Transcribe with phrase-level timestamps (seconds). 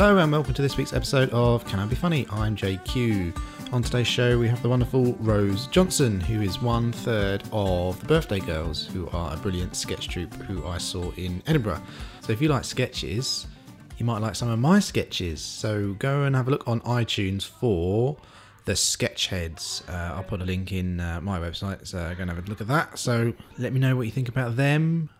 [0.00, 2.26] Hello and welcome to this week's episode of Can I Be Funny?
[2.30, 3.38] I'm JQ.
[3.70, 8.06] On today's show, we have the wonderful Rose Johnson, who is one third of the
[8.06, 11.82] Birthday Girls, who are a brilliant sketch troupe who I saw in Edinburgh.
[12.22, 13.46] So if you like sketches,
[13.98, 15.42] you might like some of my sketches.
[15.42, 18.16] So go and have a look on iTunes for
[18.64, 19.86] the Sketchheads.
[19.86, 22.62] Uh, I'll put a link in uh, my website, so go and have a look
[22.62, 22.98] at that.
[22.98, 25.10] So let me know what you think about them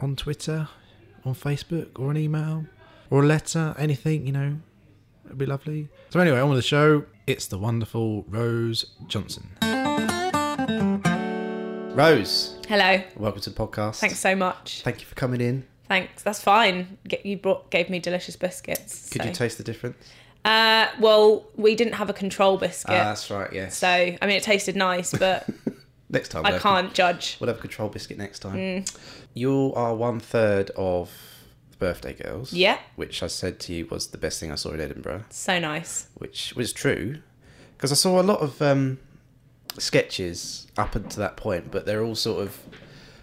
[0.00, 0.68] on Twitter,
[1.24, 2.64] on Facebook, or an email,
[3.10, 4.56] or a letter, anything, you know.
[5.26, 5.88] It'd be lovely.
[6.10, 7.04] So anyway, on with the show.
[7.26, 9.50] It's the wonderful Rose Johnson.
[11.94, 13.02] Rose, Hello.
[13.16, 13.96] welcome to the podcast.
[13.96, 14.82] Thanks so much.
[14.82, 15.66] Thank you for coming in.
[15.88, 16.22] Thanks.
[16.22, 16.98] That's fine.
[17.06, 19.10] Get, you brought gave me delicious biscuits.
[19.10, 19.28] Could so.
[19.28, 19.96] you taste the difference?
[20.44, 23.52] Uh, well, we didn't have a control biscuit, Ah, that's right.
[23.52, 23.76] Yes.
[23.76, 25.48] so I mean it tasted nice, but
[26.10, 27.36] next time, I we'll can't judge.
[27.40, 28.56] We'll have a control biscuit next time.
[28.56, 28.96] Mm.
[29.34, 31.10] You are one third of
[31.78, 32.52] Birthday Girls.
[32.52, 32.78] Yeah.
[32.96, 36.08] Which I said to you was the best thing I saw in Edinburgh, So nice.
[36.16, 37.18] which was true,
[37.76, 38.98] because I saw a lot of um,
[39.78, 42.58] sketches up until that point, but they're all sort of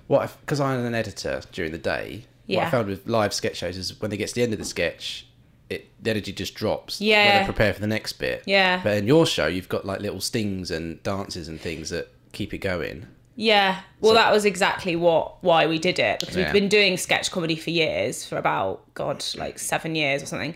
[0.07, 2.25] what because I'm an editor during the day.
[2.47, 4.59] What I found with live sketch shows is when they get to the end of
[4.59, 5.27] the sketch.
[5.67, 7.39] It, the energy just drops when Yeah.
[7.39, 8.43] they prepare for the next bit.
[8.45, 8.81] Yeah.
[8.83, 12.53] But in your show, you've got like little stings and dances and things that keep
[12.53, 13.07] it going.
[13.35, 13.79] Yeah.
[14.01, 16.43] Well, So- that was exactly what why we did it because Yeah.
[16.45, 20.55] we've been doing sketch comedy for years, for about God, like seven years or something.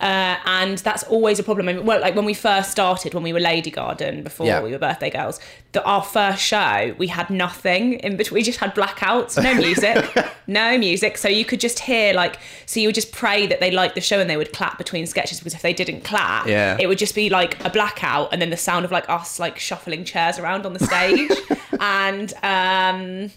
[0.00, 1.68] Uh, and that's always a problem.
[1.68, 4.60] I mean, well, like when we first started, when we were Lady Garden before Yeah.
[4.60, 5.38] we were Birthday Girls,
[5.72, 8.34] the, our first show we had nothing in between.
[8.34, 10.04] We just had blackouts, no music,
[10.46, 11.16] no music.
[11.16, 14.00] So you could just hear like, so you would just pray that they liked the
[14.00, 16.76] show and they would clap between sketches because if they didn't clap, Yeah.
[16.78, 19.58] it would just be like a blackout and then the sound of like us like
[19.58, 21.30] shuffling chairs around on the stage
[21.84, 23.30] and um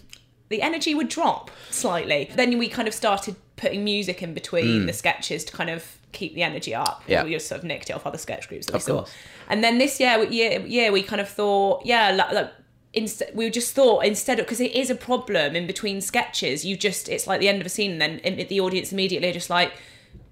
[0.48, 4.92] the energy would drop slightly then we kind of started putting music in between the
[4.92, 5.80] sketches to kind of
[6.12, 7.02] keep the energy up.
[7.06, 7.24] Yeah.
[7.24, 9.12] we just sort of nicked it off other sketch groups that Of we saw course.
[9.50, 12.50] and then this year year yeah we kind of thought yeah like, like
[12.94, 16.74] Inst- we just thought instead of because it is a problem in between sketches you
[16.88, 19.50] just it's like the end of a scene and then the audience immediately are just
[19.50, 19.70] like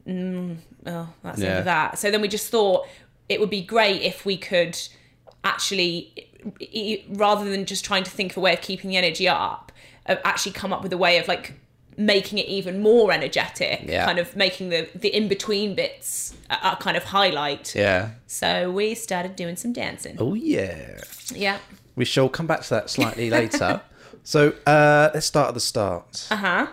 [0.09, 1.59] mm, oh that's the end Yeah.
[1.59, 2.81] of that so then we just thought
[3.29, 4.75] it would be great if we could
[5.45, 6.13] actually
[7.11, 9.73] rather than just trying to think of a way of keeping the energy up
[10.07, 11.55] uh, actually come up with a way of like
[11.99, 14.05] making it even more energetic Yeah.
[14.05, 18.11] kind of making the the in-between bits a, a kind of highlight Yeah.
[18.27, 21.01] so we started doing some dancing Oh yeah.
[21.34, 21.59] yeah
[21.97, 23.81] We shall come back to that slightly later.
[24.23, 26.27] So uh, let's start at the start.
[26.31, 26.67] uh-huh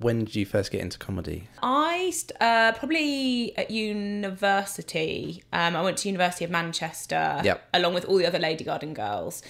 [0.00, 1.48] When did you first get into comedy?
[1.60, 5.42] I uh, probably at university.
[5.52, 7.68] Um, I went to University of Manchester, Yep.
[7.74, 9.42] along with all the other Lady Garden girls,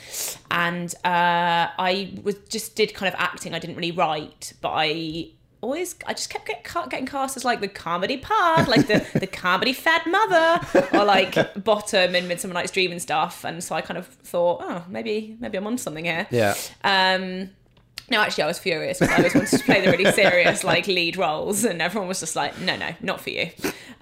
[0.51, 3.55] and uh, I was just did kind of acting.
[3.55, 5.29] I didn't really write, but I
[5.61, 9.27] always I just kept get, getting cast as like the comedy part, like the the
[9.27, 10.61] comedy fat mother,
[10.93, 13.45] or like bottom in Midsummer Night's Dream and stuff.
[13.45, 16.27] And so I kind of thought, oh, maybe maybe I'm on something here.
[16.31, 16.55] Yeah.
[16.85, 17.51] Um,
[18.11, 20.87] no, actually, I was furious because I always wanted to play the really serious, like
[20.87, 23.51] lead roles, and everyone was just like, "No, no, not for you."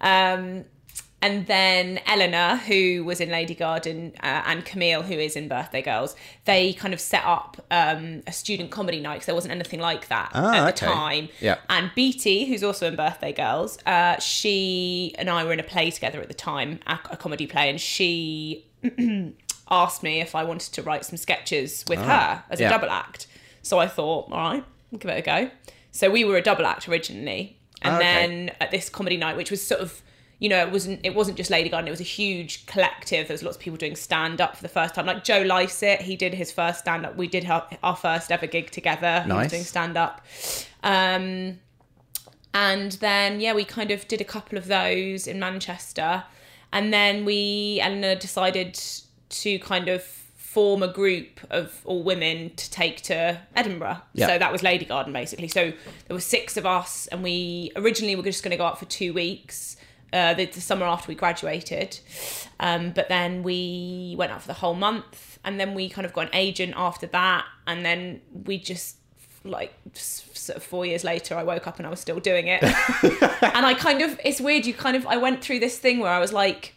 [0.01, 0.65] Um,
[1.23, 5.81] and then Eleanor, who was in Lady Garden, uh, and Camille, who is in Birthday
[5.83, 9.81] Girls, they kind of set up um, a student comedy night because there wasn't anything
[9.81, 10.95] like that Ah, at the okay.
[10.95, 11.29] time.
[11.41, 11.57] Yeah.
[11.71, 15.91] And Beattie, who's also in Birthday Girls, uh, she and I were in a play
[15.91, 18.67] together at the time, a, a comedy play, and she
[19.71, 22.67] asked me if I wanted to write some sketches with her as Ah, yeah.
[22.69, 23.27] a double act.
[23.67, 25.51] So I thought, all right, I'll give it a go.
[25.91, 28.05] So we were a double act originally, and Ah, okay.
[28.27, 30.03] then at this comedy night, which was sort of,
[30.39, 31.89] you know, it wasn't it wasn't just Lady Garden.
[31.89, 33.29] It was a huge collective.
[33.29, 35.07] There was lots of people doing stand up for the first time.
[35.07, 37.17] Like Joe Lycett, he did his first stand up.
[37.17, 39.23] We did our, our first ever gig together.
[39.23, 39.45] He Nice.
[39.45, 40.25] was doing stand up.
[40.83, 41.59] Um,
[42.55, 46.25] and then yeah, we kind of did a couple of those in Manchester,
[46.73, 48.79] and then we Eleanor decided
[49.29, 50.07] to kind of
[50.57, 54.01] form a group of all women to take to Edinburgh.
[54.15, 54.29] Yeah.
[54.29, 55.49] So that was Lady Garden basically.
[55.49, 55.71] So
[56.07, 58.87] there were six of us, and we originally were just going to go out for
[58.87, 59.77] two weeks.
[60.15, 61.99] Uh, the, the summer after we graduated,
[62.61, 66.15] um, but then we went out for the whole month, and then we kind of
[66.15, 68.97] got an agent after that, and then we just
[69.45, 72.63] like sort of four years later, I woke up and I was still doing it,
[73.43, 74.65] and I kind of it's weird.
[74.65, 76.76] You kind of I went through this thing where I was like,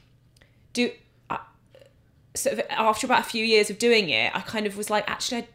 [2.41, 5.09] sort of after about a few years of doing it, I kind of was like,
[5.09, 5.47] actually, I,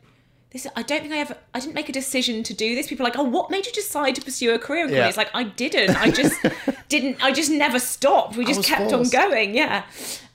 [0.50, 2.86] this I don't think I ever I didn't make a decision to do this.
[2.86, 4.98] People are like, oh, what made you decide to pursue a career in comedy?
[4.98, 5.08] Yeah.
[5.08, 6.00] It's like I didn't.
[6.00, 6.40] I just
[6.88, 7.22] didn't.
[7.22, 8.36] I just never stopped.
[8.36, 9.14] We just kept forced.
[9.14, 9.54] on going.
[9.54, 9.84] Yeah.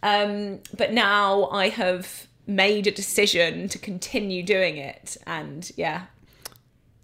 [0.04, 6.08] Um, but now I have made a decision to continue doing it, and yeah,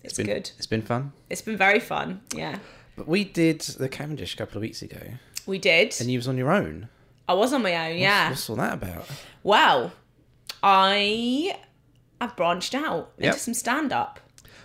[0.04, 0.52] it's, been, good.
[0.58, 1.14] It's been fun.
[1.30, 2.22] It's been very fun.
[2.36, 2.60] Yeah.
[2.98, 5.00] But we did the Cavendish a couple of weeks ago.
[5.46, 5.96] We did.
[6.00, 6.90] and you was on your own.
[7.28, 8.30] I was on my own, yeah.
[8.30, 9.06] What's all that about?
[9.44, 9.92] Well,
[10.62, 11.58] I
[12.22, 13.36] have branched out into Yep.
[13.38, 14.20] some stand up.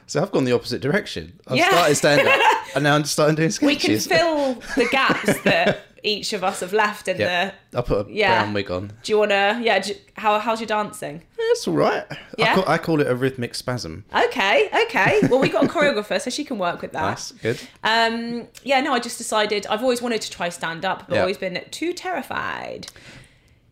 [0.06, 1.38] So I've gone the opposite direction.
[1.46, 1.68] I've Yeah.
[1.68, 2.40] started stand up,
[2.74, 3.66] and now I'm starting doing sketches.
[3.66, 4.06] We can sketches.
[4.06, 7.78] fill the gaps that each of us have left in yeah, the.
[7.78, 8.40] I put a Yeah.
[8.42, 8.92] brown wig on.
[9.02, 9.60] Do you want to?
[9.62, 9.78] Yeah.
[9.78, 11.22] Do how, how's your dancing?
[11.50, 12.04] It's all right.
[12.38, 12.52] Yeah?
[12.52, 14.04] I, call, I call it a rhythmic spasm.
[14.14, 15.20] Okay, okay.
[15.28, 17.00] Well, we got a choreographer, so she can work with that.
[17.02, 17.60] Nice, good.
[17.84, 21.20] Um, yeah, no, I just decided I've always wanted to try stand up, but Yeah.
[21.22, 22.86] always been too terrified.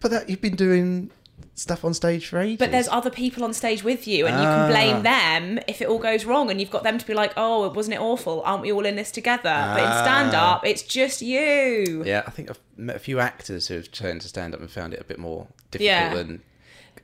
[0.00, 1.10] But that you've been doing
[1.54, 2.58] stuff on stage for ages.
[2.58, 4.54] But there's other people on stage with you, and you Ah.
[4.56, 7.32] can blame them if it all goes wrong, and you've got them to be like,
[7.36, 8.42] "Oh, wasn't it awful?
[8.44, 9.42] Aren't we all in this together?"
[9.75, 10.02] But in Ah.
[10.02, 12.02] stand up, it's just you.
[12.06, 14.70] Yeah, I think I've met a few actors who have turned to stand up and
[14.70, 16.14] found it a bit more difficult Yeah.
[16.16, 16.40] and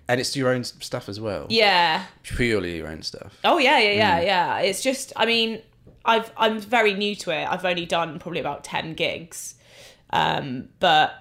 [0.08, 1.46] and it's your own stuff as well.
[1.50, 2.04] Yeah.
[2.22, 3.38] Purely your own stuff.
[3.44, 4.26] Oh yeah, yeah, yeah, Mm.
[4.26, 4.58] yeah.
[4.60, 5.62] It's just, I mean,
[6.04, 7.44] I've I'm very new to it.
[7.48, 9.54] I've only done probably about ten gigs,
[10.10, 11.14] um, but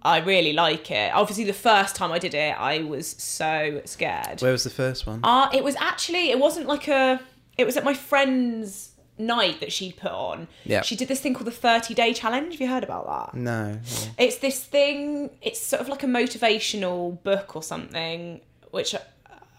[0.00, 1.12] I really like it.
[1.12, 4.40] Obviously, the first time I did it, I was so scared.
[4.40, 5.20] Where was the first one?
[5.22, 7.20] Uh, it was actually it wasn't like a
[7.58, 8.87] it was at my friend's
[9.18, 10.48] night that she'd put on.
[10.64, 10.82] Yeah.
[10.82, 12.52] She did this thing called the 30 day challenge.
[12.52, 13.36] Have you heard about that?
[13.38, 13.72] no.
[13.72, 13.78] no.
[14.18, 19.00] It's this thing, it's sort of like a motivational book or something, which I-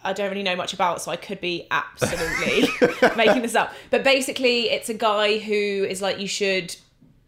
[0.01, 2.69] I don't really know much about, so I could be absolutely
[3.17, 3.73] making this up.
[3.89, 6.73] But basically, it's a guy who is like, you should,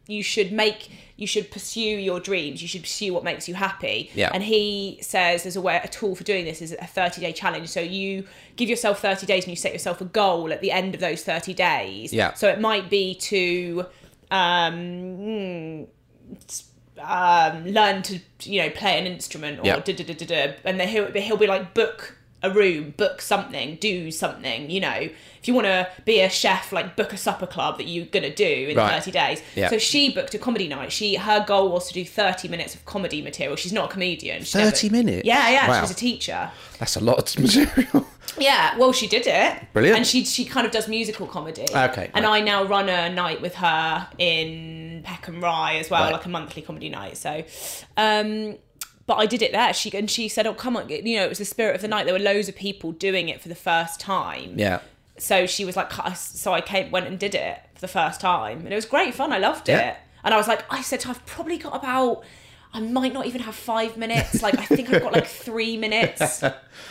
[0.07, 0.89] you should make,
[1.21, 2.63] you should pursue your dreams.
[2.63, 4.09] You should pursue what makes you happy.
[4.15, 4.31] Yeah.
[4.33, 7.31] And he says there's a way, a tool for doing this is a 30 day
[7.31, 7.69] challenge.
[7.69, 10.95] So you give yourself 30 days and you set yourself a goal at the end
[10.95, 12.11] of those 30 days.
[12.11, 12.33] Yeah.
[12.33, 13.85] So it might be to,
[14.31, 15.85] um,
[16.99, 19.79] um, learn to you know play an instrument or Yeah.
[19.79, 23.21] da da da da da, and then he'll he'll be like book a room, book
[23.21, 24.69] something, do something.
[24.69, 24.95] You know,
[25.39, 28.33] if you want to be a chef, like book a supper club that you're gonna
[28.33, 28.93] do in Right.
[28.93, 29.41] thirty days.
[29.55, 29.69] Yeah.
[29.69, 30.91] So she booked a comedy night.
[30.91, 33.55] She her goal was to do thirty minutes of comedy material.
[33.55, 34.43] She's not a comedian.
[34.43, 35.25] She 30 minutes?
[35.25, 35.67] Yeah, yeah.
[35.67, 35.75] Wow.
[35.75, 36.51] She was a teacher.
[36.79, 38.07] That's a lot of material.
[38.37, 39.73] Yeah, well, she did it.
[39.73, 39.97] Brilliant.
[39.97, 41.65] And she she kind of does musical comedy.
[41.73, 42.41] Okay, And right.
[42.41, 46.13] I now run a night with her in Peckham Rye as well, Right.
[46.13, 47.17] like a monthly comedy night.
[47.17, 47.43] So,
[47.97, 48.57] um,
[49.11, 49.73] but I did it there.
[49.73, 51.87] She and she said, "Oh, come on, you know, it was the spirit of the
[51.87, 52.05] night.
[52.05, 54.53] There were loads of people doing it for the first time.
[54.57, 54.79] yeah.
[55.17, 58.59] So she was like, so I came, went and did it for the first time,
[58.59, 59.31] and it was great fun.
[59.33, 59.89] I loved Yeah.
[59.91, 59.97] it.
[60.23, 62.23] And I was like, I said, I've probably got about.
[62.73, 64.41] I might not even have five minutes.
[64.41, 66.41] Like I think I've got like three minutes.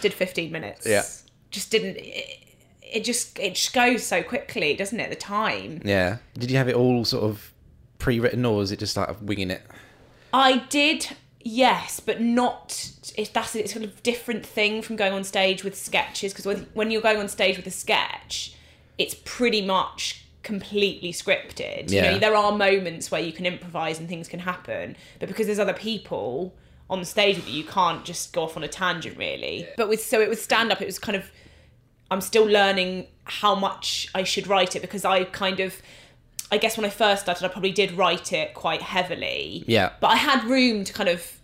[0.03, 0.87] Did fifteen minutes.
[0.87, 1.05] Yeah.
[1.51, 1.97] Just didn't.
[1.97, 2.39] It,
[2.83, 5.09] it just it just goes so quickly, doesn't it?
[5.11, 5.81] The time.
[5.85, 6.19] Yeah.
[6.35, 7.53] Did you have it all sort of
[7.99, 9.63] pre-written or was it just like winging it?
[10.33, 11.09] I did,
[11.41, 12.93] yes, but not.
[13.17, 16.67] If that's it's kind of different thing from going on stage with sketches because when,
[16.75, 18.55] when you're going on stage with a sketch,
[18.99, 21.91] it's pretty much completely scripted.
[21.91, 22.11] You Yeah.
[22.13, 25.59] know, there are moments where you can improvise and things can happen, but because there's
[25.59, 26.55] other people
[26.89, 29.67] on the stage with you, you can't just go off on a tangent really.
[29.77, 31.31] But with so it was stand up, it was kind of
[32.11, 35.81] I'm still learning how much I should write it because I kind of
[36.53, 39.65] I guess when I first started I probably did write it quite heavily.
[39.67, 39.93] Yeah.
[40.01, 41.39] But I had room to kind of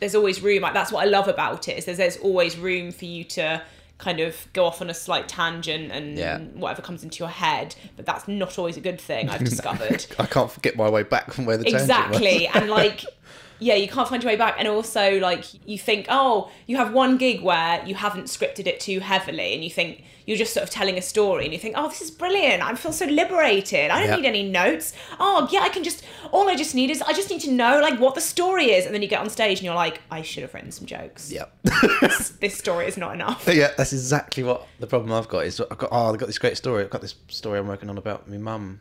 [0.00, 0.62] there's always room.
[0.62, 3.62] Like that's what I love about it is there's, there's always room for you to
[3.98, 6.38] kind of go off on a slight tangent and Yeah.
[6.38, 7.74] whatever comes into your head.
[7.96, 10.06] But that's not always a good thing, I've discovered.
[10.18, 11.82] I can't get my way back from where the tangent.
[11.82, 12.46] Exactly.
[12.48, 13.04] and like
[13.60, 14.56] yeah, you can't find your way back.
[14.58, 18.80] And also like you think, oh, you have one gig where you haven't scripted it
[18.80, 21.74] too heavily and you think you're just sort of telling a story and you think,
[21.76, 22.62] oh, this is brilliant.
[22.62, 23.90] I feel so liberated.
[23.90, 24.16] I don't Yeah.
[24.16, 24.92] need any notes.
[25.18, 27.80] Oh, yeah, I can just, all I just need is, I just need to know
[27.80, 28.86] like what the story is.
[28.86, 31.30] And then you get on stage and you're like, I should have written some jokes.
[31.32, 31.52] Yep.
[32.00, 33.46] This, this story is not enough.
[33.50, 36.38] yeah, that's exactly what the problem I've got is I've got oh I've got this
[36.38, 36.82] great story.
[36.84, 38.80] I've got this story I'm working on about my mum.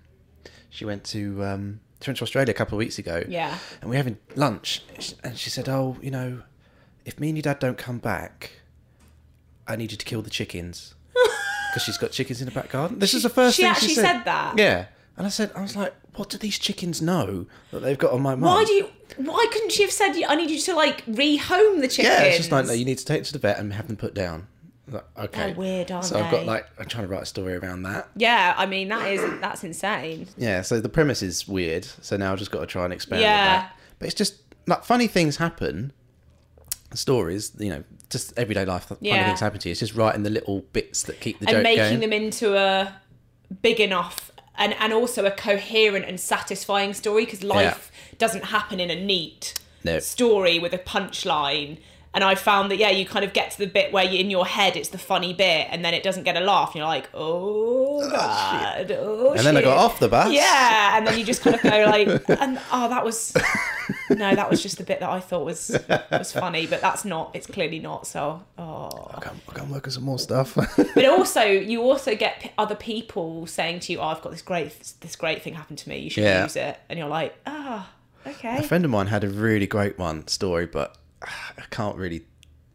[0.70, 3.24] She went to um to Australia a couple of weeks ago.
[3.28, 3.58] Yeah.
[3.82, 4.84] And we are having lunch
[5.24, 6.44] and she said, Oh, you know,
[7.06, 8.52] if me and your dad don't come back,
[9.68, 10.96] I need you to kill the chickens.
[11.70, 12.98] Because she's got chickens in the back garden.
[12.98, 14.02] This is the first she thing actually she said.
[14.02, 14.56] said that?
[14.58, 14.86] Yeah.
[15.18, 18.24] And I said, I was like, what do these chickens know that they've got on
[18.24, 18.42] my mum?
[18.56, 18.88] Why do you,
[19.18, 21.98] why couldn't she have said, I need you to like rehome the chickens?
[22.08, 23.86] Yeah, it's just like, no, you need to take them to the vet and have
[23.86, 24.48] them put down.
[25.18, 25.48] Okay.
[25.48, 28.10] They're weird, aren't so I've got like, I'm trying to write a story around that.
[28.16, 30.28] Yeah, I mean that is that's insane.
[30.38, 31.86] Yeah, so the premise is weird.
[31.86, 33.70] So now I've just got to try and expand Yeah.
[34.00, 34.36] But it's just
[34.68, 35.92] like funny things happen.
[36.94, 38.86] Stories, you know, just everyday life.
[38.86, 39.26] Funny Yeah.
[39.28, 39.72] things happen to you.
[39.72, 42.00] It's just writing the little bits that keep the and joke making going.
[42.00, 42.96] them into a
[43.62, 48.90] big enough and and also a coherent and satisfying story because life doesn't happen in
[48.90, 49.54] a neat
[49.84, 50.00] No.
[50.00, 51.78] story with a punchline
[52.12, 54.32] And I found that yeah, you kind of get to the bit where you, in
[54.32, 56.88] your head it's the funny bit, and then it doesn't get a laugh, and you're
[56.88, 60.34] like, oh god, oh And then I shit." got off the bus.
[60.34, 62.08] Yeah, and then you just kind of go like,
[62.42, 63.36] and oh, that was
[64.10, 65.78] no, that was just the bit that I thought was
[66.12, 67.30] was funny, but that's not.
[67.36, 68.08] It's clearly not.
[68.08, 69.12] So, oh.
[69.14, 70.56] I can't, I can't work on some more stuff.
[70.96, 74.94] But also, you also get other people saying to you, "Oh, I've got this great
[75.02, 76.00] this great thing happened to me.
[76.00, 76.44] You should Yeah.
[76.44, 77.92] use it," and you're like, "Ah,
[78.26, 82.24] okay." a friend of mine had a really great one story, but I can't really.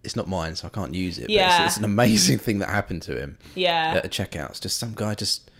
[0.02, 1.22] It's not mine, so I can't use it.
[1.22, 1.64] but Yeah.
[1.64, 3.94] it's, it's an amazing thing that happened to him Yeah.
[3.96, 4.50] at a checkout.
[4.50, 5.50] It's just some guy just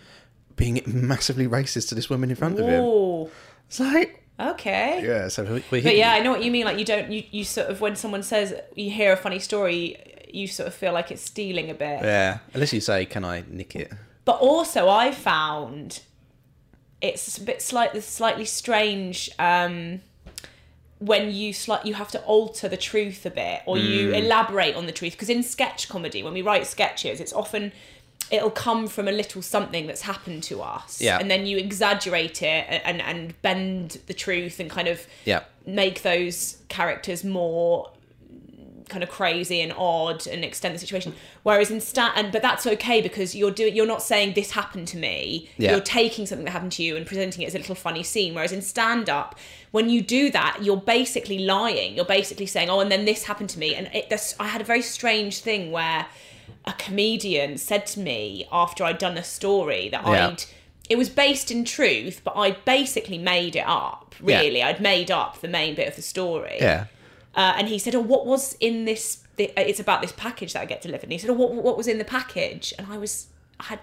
[0.57, 2.83] being massively racist to this woman in front of him.
[2.85, 3.31] Ooh,
[3.69, 5.03] It's like, okay.
[5.03, 5.29] yeah.
[5.29, 6.67] So we, we But yeah, I know what you mean.
[6.67, 9.97] Like you don't you, you sort of when someone says you hear a funny story,
[10.33, 12.03] you sort of feel like it's stealing a bit.
[12.03, 12.39] yeah.
[12.53, 13.93] Unless you say, "Can I nick it?"
[14.27, 16.01] But also, I found
[17.01, 20.01] it's a bit slightly slightly strange um,
[20.99, 24.19] when you slight you have to alter the truth a bit or you Mm.
[24.25, 27.73] elaborate on the truth because in sketch comedy when we write sketches it's often
[28.31, 31.19] it'll come from a little something that's happened to us Yeah.
[31.19, 35.41] and then you exaggerate it and and bend the truth and kind of Yeah.
[35.67, 37.91] make those characters more
[38.89, 42.67] kind of crazy and odd and extend the situation whereas in sta- and but that's
[42.67, 45.71] okay because you're doing you're not saying this happened to me Yeah.
[45.73, 48.35] you're taking something that happened to you and presenting it as a little funny scene
[48.35, 49.39] whereas in stand up
[49.71, 53.49] when you do that you're basically lying you're basically saying oh and then this happened
[53.51, 56.07] to me and it this I had a very strange thing where
[56.67, 60.29] a comedian said to me after I'd done a story that Yeah.
[60.29, 60.45] I'd
[60.91, 64.41] it was based in truth but I basically made it up Yeah.
[64.41, 66.87] really I'd made up the main bit of the story Yeah.
[67.37, 69.25] Uh, and he said, "Oh, what was in this?
[69.37, 71.53] The, uh, it's about this package that I get delivered." And he said, "Oh, what,
[71.55, 73.29] what was in the package?" And I was,
[73.61, 73.81] I had,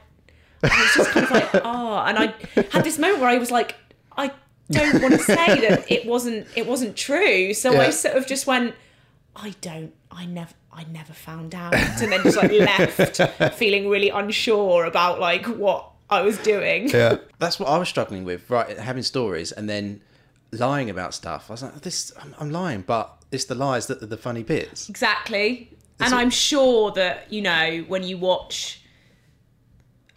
[0.63, 2.33] I was just kind of like, "Oh," and I
[2.71, 3.75] had this moment where I was like,
[4.17, 4.31] "I
[4.69, 8.47] don't want to say that it wasn't, it wasn't true." So I sort of just
[8.47, 8.75] went,
[9.35, 14.07] "I don't, I never." I never found out, and then just like left feeling really
[14.07, 16.89] unsure about like what I was doing.
[16.89, 17.17] Yeah.
[17.39, 18.77] That's what I was struggling with, right?
[18.77, 20.01] Having stories and then
[20.53, 21.49] lying about stuff.
[21.49, 24.43] I was like, "This, I'm, I'm lying," but it's the lies that are the funny
[24.43, 24.89] bits.
[24.89, 25.71] Exactly.
[25.99, 28.81] And I'm sure that, you know, when you watch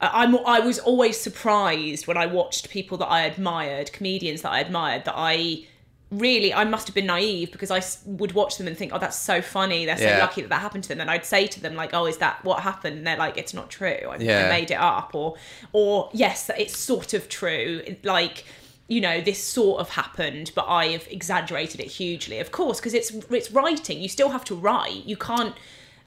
[0.00, 4.50] I- I'm I was always surprised when I watched people that I admired, comedians that
[4.52, 5.66] I admired that I
[6.10, 9.18] really I must have been naive because I would watch them and think, "Oh, that's
[9.18, 9.84] so funny.
[9.86, 10.18] They're so Yeah.
[10.18, 12.44] lucky that that happened to them." And I'd say to them like, "Oh, is that
[12.44, 13.98] what happened?" And they're like, "It's not true.
[14.10, 14.48] I, I Yeah.
[14.48, 15.34] made it up." Or
[15.72, 17.82] or yes, it's sort of true.
[18.02, 18.44] Like
[18.88, 22.94] you know this sort of happened but i have exaggerated it hugely of course because
[22.94, 25.54] it's it's writing you still have to write you can't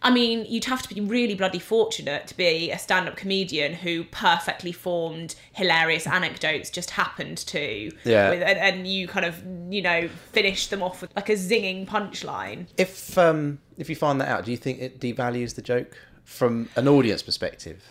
[0.04, 4.04] i mean you'd have to be really bloody fortunate to be a stand-up comedian who
[4.04, 8.30] perfectly formed hilarious anecdotes just happened to Yeah.
[8.30, 9.42] with, and, and you kind of
[9.74, 14.20] you know finish them off with like a zinging punchline If um if you find
[14.22, 17.84] that out, do you think it devalues the joke from an audience perspective?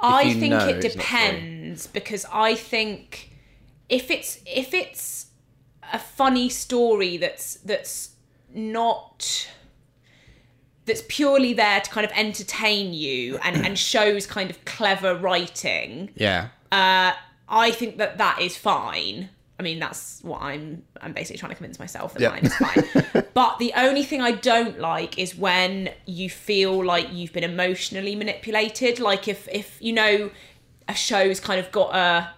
[0.00, 0.90] I think it it's not true.
[0.90, 3.30] depends because I think
[3.88, 5.26] if it's if it's
[5.92, 8.10] a funny story that's that's
[8.52, 9.48] not
[10.86, 16.10] that's purely there to kind of entertain you and and shows kind of clever writing
[16.14, 16.48] Yeah.
[16.72, 17.12] uh,
[17.48, 19.28] I think that that is fine.
[19.60, 20.82] I mean, that's what I'm.
[21.00, 22.30] I'm basically trying to convince myself that Yeah.
[22.30, 23.24] mine is fine.
[23.34, 28.16] but the only thing I don't like is when you feel like you've been emotionally
[28.16, 28.98] manipulated.
[28.98, 30.30] Like if if you know
[30.88, 32.30] a show's kind of got a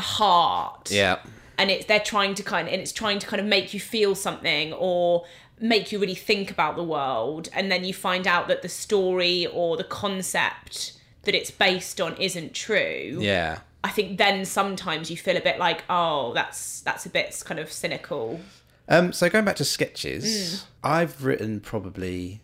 [0.00, 1.18] heart, Yeah.
[1.58, 3.80] and it's they're trying to kind of and it's trying to kind of make you
[3.80, 5.24] feel something or
[5.60, 9.46] make you really think about the world and then you find out that the story
[9.46, 13.58] or the concept that it's based on isn't true Yeah.
[13.84, 17.58] I think then sometimes you feel a bit like, oh, that's that's a bit kind
[17.60, 18.40] of cynical.
[18.88, 20.64] Um, so going back to sketches, Mm.
[20.84, 22.42] I've written probably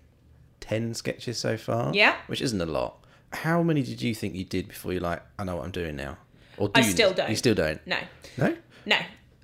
[0.60, 1.92] ten sketches so far.
[1.94, 2.16] Yeah.
[2.26, 3.04] which isn't a lot.
[3.32, 5.94] How many did you think you did before you're like, I know what I'm doing
[5.96, 6.18] now?
[6.58, 7.30] Or do I you, still don't.
[7.30, 7.80] You still don't.
[7.86, 7.98] No,
[8.36, 8.56] No.
[8.86, 8.96] no.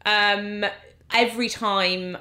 [0.07, 0.65] Um,
[1.13, 2.17] every time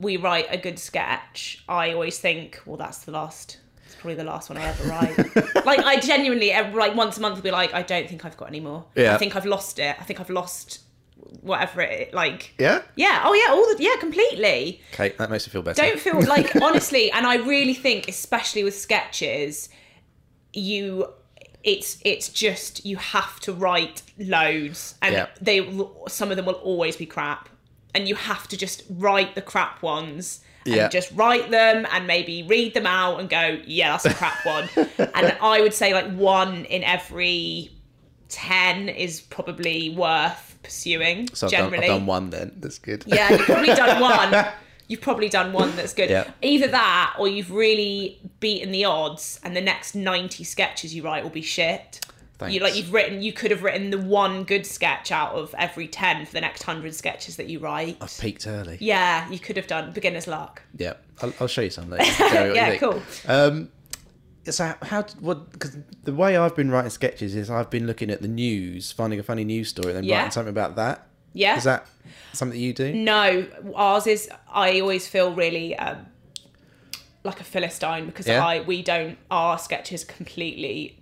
[0.00, 3.58] we write a good sketch, I always think, well, that's the last.
[3.86, 5.36] It's probably the last one I ever write.
[5.66, 8.48] like I genuinely, like once a month, will be like, I don't think I've got
[8.48, 8.84] any more.
[8.96, 9.14] Yeah.
[9.14, 9.94] I think I've lost it.
[10.00, 10.80] I think I've lost
[11.40, 12.54] whatever it like.
[12.58, 12.82] Yeah.
[12.96, 13.22] Yeah.
[13.24, 13.52] Oh yeah.
[13.54, 13.96] All the yeah.
[14.00, 14.80] Completely.
[14.92, 15.80] Okay, that makes me feel better.
[15.80, 19.68] don't feel like honestly and i really think especially with sketches
[20.52, 21.06] you
[21.64, 25.26] it's it's just you have to write loads and Yeah.
[25.40, 25.58] they
[26.08, 27.48] some of them will always be crap
[27.94, 30.88] and you have to just write the crap ones and Yeah.
[30.88, 34.68] just write them and maybe read them out and go yeah that's a crap one
[34.98, 37.70] and i would say like one in every
[38.28, 42.52] 10 is probably worth pursuing So I've done, I've done one then.
[42.56, 43.04] That's good.
[43.06, 44.46] yeah, you've probably done one.
[44.92, 46.10] you've probably done one that's good.
[46.10, 46.30] Yeah.
[46.42, 51.24] Either that, or you've really beaten the odds, and the next ninety sketches you write
[51.24, 52.06] will be shit.
[52.48, 55.86] You like you've written, you could have written the one good sketch out of every
[55.86, 57.98] ten for the next hundred sketches that you write.
[58.00, 58.78] I've peaked early.
[58.80, 60.60] Yeah, you could have done beginner's luck.
[60.76, 62.04] Yeah, I'll, I'll show you some later.
[62.04, 63.02] Tell me what you Yeah, cool.
[63.28, 63.68] Um,
[64.50, 65.52] so how what?
[65.52, 69.20] Because the way I've been writing sketches is I've been looking at the news, finding
[69.20, 70.16] a funny news story, and then Yeah.
[70.16, 71.06] writing something about that.
[71.32, 71.56] Yeah.
[71.56, 71.86] Is that
[72.32, 72.92] something you do?
[72.92, 74.28] No, ours is.
[74.50, 76.06] I always feel really um,
[77.24, 78.44] like a philistine because Yeah.
[78.44, 80.98] I we don't our sketches completely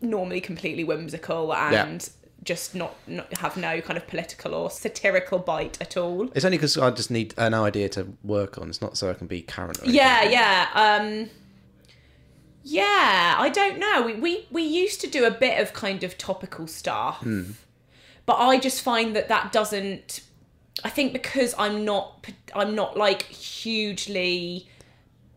[0.00, 2.08] normally completely whimsical and
[2.44, 6.30] just not, not have no kind of political or satirical bite at all.
[6.36, 8.68] It's only because I just need an idea to work on.
[8.68, 9.78] It's not so I can be current.
[9.84, 10.68] Yeah, yeah.
[10.74, 11.30] Um
[12.62, 14.02] yeah, I don't know.
[14.02, 17.24] We, we we used to do a bit of kind of topical stuff.
[18.28, 20.20] But I just find that that doesn't
[20.84, 24.68] I think because I'm not I'm not like hugely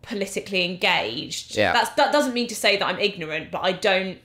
[0.02, 1.56] politically engaged.
[1.56, 1.72] Yeah.
[1.72, 4.18] That's that doesn't mean to say that I'm ignorant, but I don't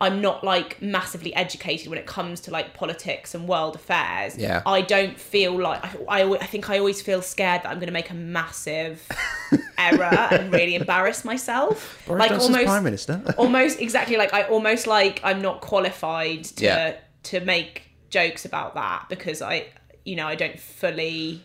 [0.00, 4.38] I'm not like massively educated when it comes to like politics and world affairs.
[4.38, 4.62] Yeah.
[4.64, 7.86] I don't feel like I, I, I think I always feel scared that I'm going
[7.88, 9.02] to make a massive
[9.78, 12.00] error and really embarrass myself.
[12.06, 13.22] Boris like Johnson's almost prime minister.
[13.38, 16.96] almost exactly like I almost like I'm not qualified to Yeah.
[17.24, 17.82] to make
[18.14, 19.66] jokes about that because I
[20.04, 21.44] you know I don't fully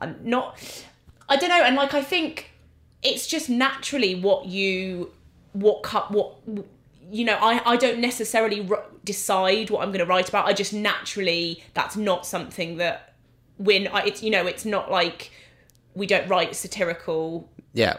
[0.00, 0.60] I'm not
[1.28, 2.50] I don't know and like I think
[3.02, 5.12] it's just naturally what you
[5.52, 6.34] what cut what
[7.10, 10.46] you know I I don't necessarily r- decide what I'm going to write about.
[10.46, 13.14] I just naturally that's not something that
[13.56, 15.30] when I, it's you know it's not like
[15.94, 17.98] we don't write satirical yeah.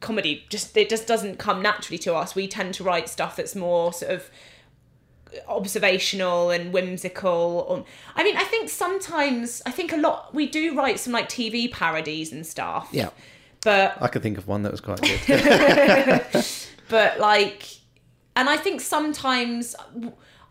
[0.00, 0.44] comedy.
[0.50, 2.34] Just it just doesn't come naturally to us.
[2.34, 4.30] We tend to write stuff that's more sort of
[5.48, 7.84] observational and whimsical or,
[8.16, 11.70] i mean i think sometimes i think a lot we do write some like tv
[11.70, 13.10] parodies and stuff Yeah.
[13.62, 16.24] but I could think of one that was quite good.
[16.88, 17.62] but like
[18.36, 19.76] and i think sometimes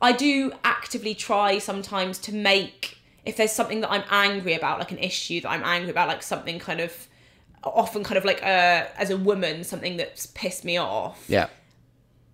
[0.01, 4.91] i do actively try sometimes to make if there's something that i'm angry about like
[4.91, 7.07] an issue that i'm angry about like something kind of
[7.63, 11.47] often kind of like uh as a woman something that's pissed me off yeah.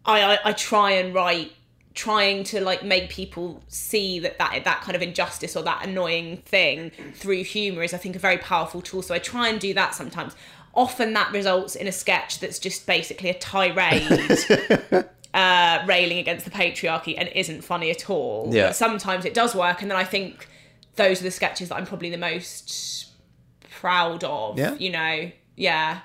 [0.05, 1.51] I, I I try and write
[1.95, 6.37] trying to like make people see that that that kind of injustice or that annoying
[6.45, 9.73] thing through humor is I think a very powerful tool so I try and do
[9.73, 10.35] that sometimes
[10.73, 14.09] often that results in a sketch that's just basically a tirade
[15.33, 18.67] uh railing against the patriarchy and isn't funny at all Yeah.
[18.67, 20.47] but sometimes it does work and then I think
[20.97, 23.07] those are the sketches that I'm probably the most
[23.69, 24.73] proud of Yeah.
[24.75, 25.99] you know yeah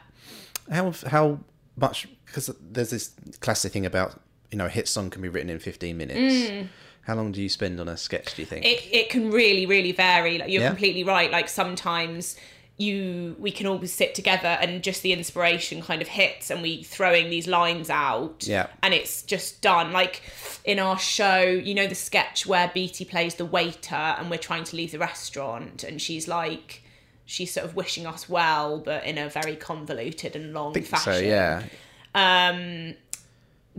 [0.70, 1.40] How how
[1.76, 2.06] much?
[2.26, 4.19] Because there's this classic thing about
[4.50, 6.68] you know a hit song can be written in 15 minutes.
[7.02, 8.34] How long do you spend on a sketch?
[8.34, 8.64] Do you think?
[8.64, 8.68] Mm.
[8.72, 10.68] it, it can really really vary like you're Yeah.
[10.68, 12.36] completely right like sometimes
[12.76, 16.82] you we can all sit together and just the inspiration kind of hits and we
[16.82, 18.68] throwing these lines out Yeah.
[18.82, 20.22] and it's just done like
[20.64, 24.64] in our show you know the sketch where Beattie plays the waiter and we're trying
[24.64, 26.82] to leave the restaurant and she's like
[27.26, 31.18] she's sort of wishing us well but in a very convoluted and long fashion so
[31.18, 31.62] yeah.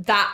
[0.05, 0.33] That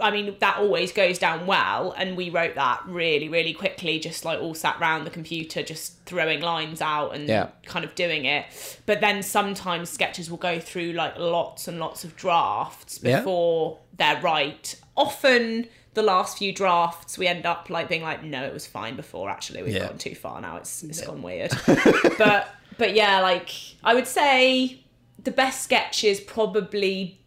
[0.00, 1.92] I mean that always goes down well.
[1.96, 6.02] And we wrote that really really quickly just like all sat round the computer just
[6.06, 7.48] throwing lines out and Yeah.
[7.66, 8.46] kind of doing it.
[8.86, 13.18] But then sometimes sketches will go through like lots and lots of drafts Yeah.
[13.18, 14.74] before they're right.
[14.96, 18.96] Often the last few drafts we end up like being like no it was fine
[18.96, 19.62] before actually.
[19.62, 19.88] We've Yeah.
[19.88, 20.56] gone too far now.
[20.56, 21.52] It's it's gone weird.
[22.18, 23.50] But but yeah like
[23.84, 24.80] I would say
[25.22, 27.20] the best sketches probably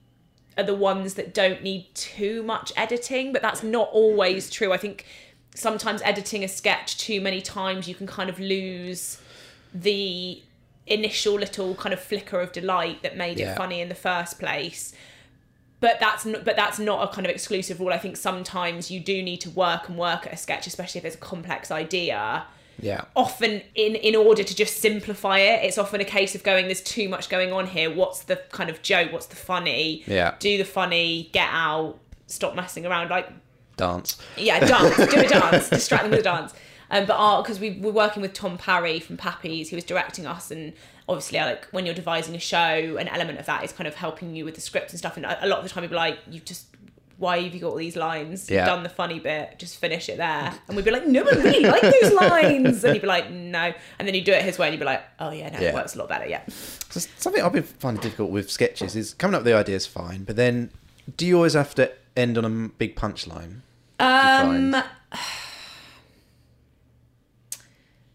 [0.57, 4.71] are the ones that don't need too much editing, but that's not always true.
[4.71, 5.05] I think
[5.53, 9.19] sometimes editing a sketch too many times, you can kind of lose
[9.73, 10.41] the
[10.87, 13.51] initial little kind of flicker of delight that made Yeah.
[13.53, 14.93] it funny in the first place.
[15.81, 17.89] But that's not, but that's not a kind of exclusive rule.
[17.91, 21.03] I think sometimes you do need to work and work at a sketch, especially if
[21.03, 22.45] there's a complex idea
[22.79, 23.05] Yeah.
[23.15, 26.81] often in in order to just simplify it it's often a case of going there's
[26.81, 30.35] too much going on here what's the kind of joke what's the funny Yeah.
[30.39, 33.29] do the funny get out stop messing around like
[33.77, 34.17] Dance.
[34.37, 36.53] yeah dance do a dance distract them with a dance
[36.91, 40.27] um, but art because we were working with Tom Parry from Pappy's, who was directing
[40.27, 40.71] us, and
[41.09, 44.35] obviously, like when you're devising a show, an element of that is kind of helping
[44.35, 45.17] you with the script and stuff.
[45.17, 46.67] And a a lot of the time, people are like, "You just,
[47.17, 48.49] why have you got all these lines?
[48.49, 48.59] Yeah.
[48.59, 51.31] You've done the funny bit, just finish it there." And we'd be like, "No, I
[51.35, 54.57] really like those lines," and he'd be like, "No," and then you do it his
[54.59, 55.69] way, and you'd be like, "Oh yeah, no, Yeah.
[55.69, 56.41] it works a lot better." Yeah.
[56.89, 60.23] So something I've been finding difficult with sketches is coming up with the ideas fine,
[60.23, 60.71] but then
[61.17, 63.61] do you always have to end on a big punchline?
[63.99, 64.75] Um,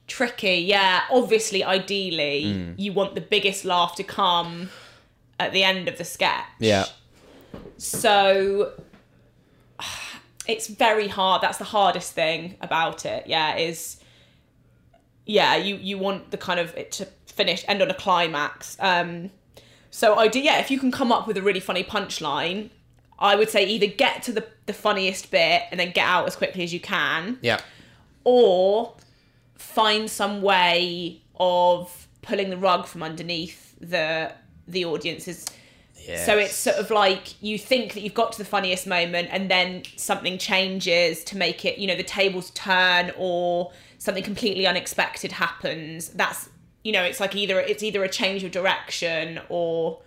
[0.06, 0.56] tricky.
[0.56, 2.72] Yeah, obviously, ideally, Hmm.
[2.76, 4.70] you want the biggest laugh to come
[5.38, 6.44] at the end of the sketch.
[6.58, 6.84] Yeah.
[7.78, 8.72] So
[10.50, 11.42] it's very hard.
[11.42, 13.26] That's the hardest thing about it.
[13.26, 14.00] Yeah, is
[15.26, 18.76] yeah, you you want the kind of it to finish end on a climax.
[18.80, 19.30] Um
[19.90, 22.70] so I do yeah, if you can come up with a really funny punchline,
[23.18, 26.36] I would say either get to the the funniest bit and then get out as
[26.36, 27.60] quickly as you can Yeah.
[28.24, 28.94] or
[29.56, 34.32] find some way of pulling the rug from underneath the
[34.68, 35.46] the audience's
[36.24, 39.50] so it's sort of like you think that you've got to the funniest moment and
[39.50, 45.32] then something changes to make it, you know, the tables turn or something completely unexpected
[45.32, 46.08] happens.
[46.10, 46.48] That's
[46.82, 50.00] you know, it's like either it's either a change of direction or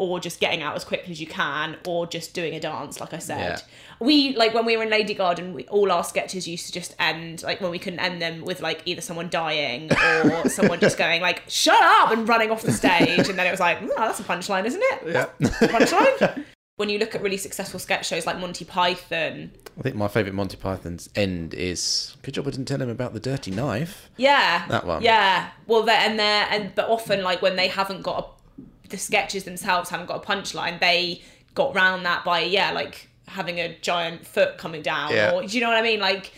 [0.00, 3.12] or just getting out as quickly as you can or just doing a dance like
[3.12, 3.38] I said.
[3.38, 3.58] Yeah.
[4.00, 6.96] We like when we were in Lady Garden, we, all our sketches used to just
[6.98, 10.96] end like when we couldn't end them with like either someone dying or someone just
[10.96, 13.92] going like shut up and running off the stage and then it was like, oh,
[13.98, 15.02] that's a punchline, isn't it?
[15.06, 15.26] Yeah.
[15.68, 16.44] punchline.
[16.76, 20.34] when you look at really successful sketch shows like Monty Python, I think my favourite
[20.34, 24.08] Monty Python's end is good job I didn't tell him about the dirty knife.
[24.16, 25.02] yeah, That one.
[25.02, 25.50] yeah.
[25.66, 28.39] Well, they're and they're and but often like when they haven't got a,
[28.90, 31.22] the sketches themselves haven't got a punchline, they
[31.54, 35.32] got round that by yeah, like having a giant foot coming down, Yeah.
[35.32, 36.00] or do you know what I mean?
[36.00, 36.32] Like,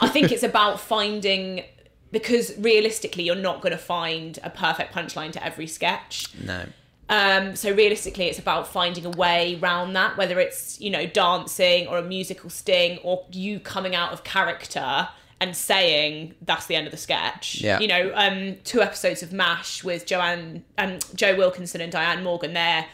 [0.00, 1.64] I think it's about finding
[2.12, 6.26] because realistically, you're not going to find a perfect punchline to every sketch.
[6.42, 6.64] No.
[7.10, 11.86] Um, so realistically, it's about finding a way round that, whether it's you know dancing
[11.86, 15.08] or a musical sting or you coming out of character
[15.40, 17.60] and saying that's the end of the sketch.
[17.60, 17.78] Yeah.
[17.78, 22.54] You know, um, two episodes of Mash with Joanne, um, Joe Wilkinson and Diane Morgan.
[22.54, 22.86] They're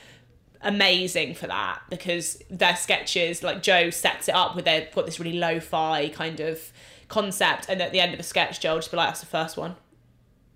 [0.61, 5.19] amazing for that because their sketches, like Joe sets it up with they've got this
[5.19, 6.73] really lo-fi kind of
[7.09, 9.27] concept, and at the end of the sketch, Joe will just be like, "That's the
[9.27, 9.77] first one,"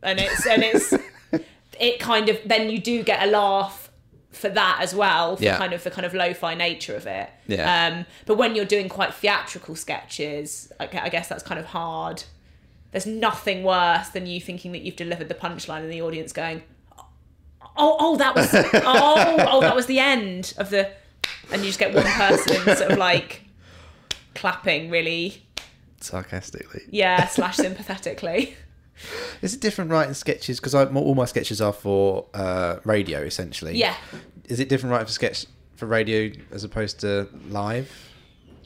[0.02, 0.94] and it's and it's
[1.80, 3.87] it kind of then you do get a laugh
[4.30, 5.56] for that as well for Yeah.
[5.56, 7.86] kind of the kind of lo-fi nature of it Yeah.
[7.98, 12.24] um but when you're doing quite theatrical sketches I I guess that's kind of hard
[12.92, 16.62] there's nothing worse than you thinking that you've delivered the punchline and the audience going
[17.76, 20.90] oh oh that was oh oh that was the end of the
[21.50, 23.42] and you just get one person sort of like
[24.34, 25.42] clapping really
[26.00, 26.82] Sarcastically.
[26.90, 28.54] yeah slash sympathetically
[29.42, 30.58] Is it different writing sketches?
[30.60, 33.76] Because all my sketches are for uh, radio, essentially.
[33.76, 33.94] yeah
[34.46, 37.90] Is it different writing for sketch for radio as opposed to live?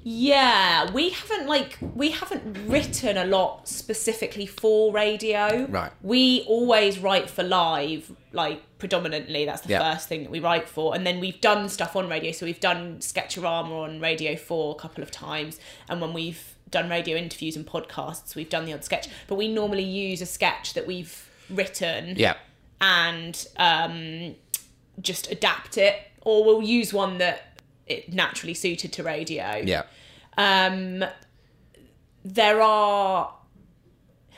[0.04, 5.66] Yeah, we haven't like we haven't written a lot specifically for radio.
[5.66, 5.92] Right.
[6.02, 9.44] We always write for live, like predominantly.
[9.44, 9.92] That's the Yeah.
[9.92, 12.32] first thing that we write for, and then we've done stuff on radio.
[12.32, 16.88] So we've done Sketchorama on Radio Four a couple of times, and when we've done
[16.90, 19.08] radio interviews and podcasts, we've done the odd sketch.
[19.28, 22.34] But we normally use a sketch that we've written Yeah.
[22.80, 24.34] and um,
[25.00, 29.82] just adapt it, or we'll use one that it naturally suited to radio Yeah.
[30.38, 31.04] um
[32.24, 33.34] there are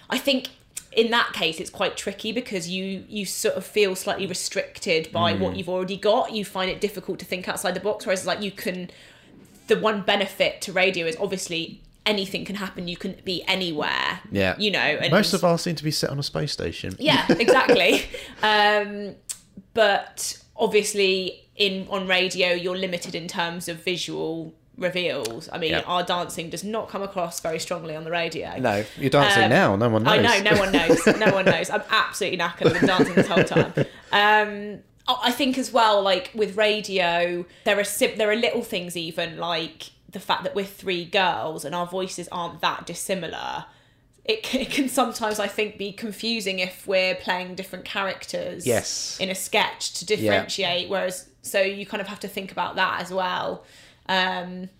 [0.09, 0.49] i think
[0.93, 5.35] in that case it's quite tricky because you you sort of feel slightly restricted by
[5.35, 8.41] what you've already got you find it difficult to think outside the box whereas like
[8.41, 8.91] you can
[9.67, 14.55] the one benefit to radio is obviously anything can happen you can be anywhere Yeah.
[14.59, 16.95] you know and Most of ours seem to be set on a space station.
[16.99, 18.03] yeah exactly
[18.43, 19.15] um
[19.73, 25.81] but obviously in on radio you're limited in terms of visual reveals i mean Yeah.
[25.87, 29.51] our dancing does not come across very strongly on the radio No, you're dancing Um,
[29.51, 29.77] now.
[29.77, 30.13] No one knows.
[30.19, 31.07] I know, no one knows.
[31.19, 31.71] No one knows.
[31.71, 32.67] I'm absolutely knackered.
[32.67, 33.73] I've been dancing this whole time.
[34.13, 38.63] Um, I I think as well, like with radio, there are sim- there are little
[38.63, 43.67] things even like the fact that we're three girls and our voices aren't that dissimilar.
[44.25, 49.19] It can, it can sometimes, I think, be confusing if we're playing different characters Yes.
[49.21, 50.89] in a sketch to differentiate.
[50.89, 53.65] Whereas, so you kind of have to think about that as well.
[54.09, 54.71] Um,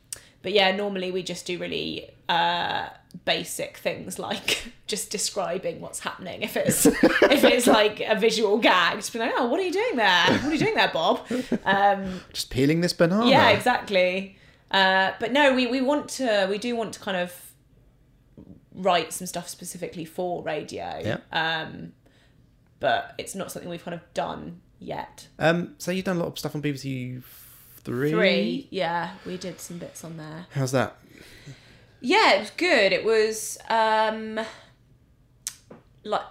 [0.41, 2.89] but yeah, normally we just do really uh,
[3.27, 6.41] basic things like just describing what's happening.
[6.43, 9.73] If it's if it's like a visual gag, just be like, "Oh, what are you
[9.73, 10.25] doing there?
[10.39, 11.21] What are you doing there, Bob?"
[11.65, 13.27] Um, Just peeling this banana.
[13.31, 14.37] yeah, exactly.
[14.75, 17.33] Uh, but no, we we want to we do want to kind of
[18.75, 21.01] write some stuff specifically for radio.
[21.01, 21.19] Yeah.
[21.31, 21.93] Um,
[22.81, 25.29] but it's not something we've kind of done yet.
[25.39, 27.23] Um, so you've done a lot of stuff on BBC
[27.85, 28.11] Three.
[28.11, 30.47] Three, yeah, we did some bits on there.
[30.53, 30.97] How's that?
[32.01, 32.93] Yeah, it was good.
[32.93, 34.41] It was um
[36.03, 36.25] like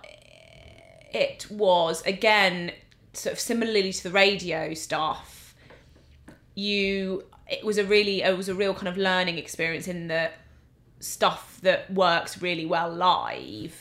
[1.13, 2.73] it was again
[3.13, 5.55] sort of similarly to the radio stuff.
[6.55, 7.23] You
[7.53, 10.23] it was a really it was a real kind of learning experience in the
[10.99, 13.75] stuff that works really well live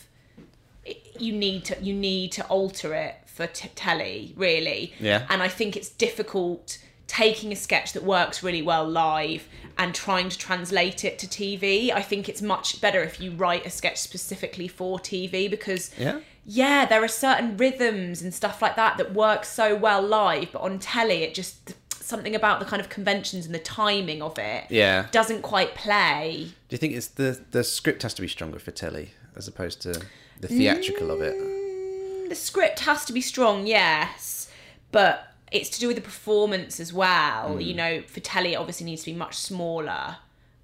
[1.19, 5.25] you need to you need to alter it for t- telly really Yeah.
[5.31, 9.47] and i think it's difficult taking a sketch that works really well live
[9.79, 13.65] and trying to translate it to tv i think it's much better if you write
[13.67, 16.19] a sketch specifically for tv because Yeah?
[16.45, 20.63] yeah there are certain rhythms and stuff like that that work so well live but
[20.63, 24.65] on telly it just something about the kind of conventions and the timing of it
[24.71, 25.07] Yeah.
[25.13, 28.71] doesn't quite play Do you think it's the the script has to be stronger for
[28.73, 30.03] telly as opposed to
[30.41, 32.29] the theatrical of it?
[32.29, 34.49] the script has to be strong, yes,
[34.91, 37.61] but it's to do with the performance as well.
[37.61, 40.17] You know, for telly, it obviously needs to be much smaller.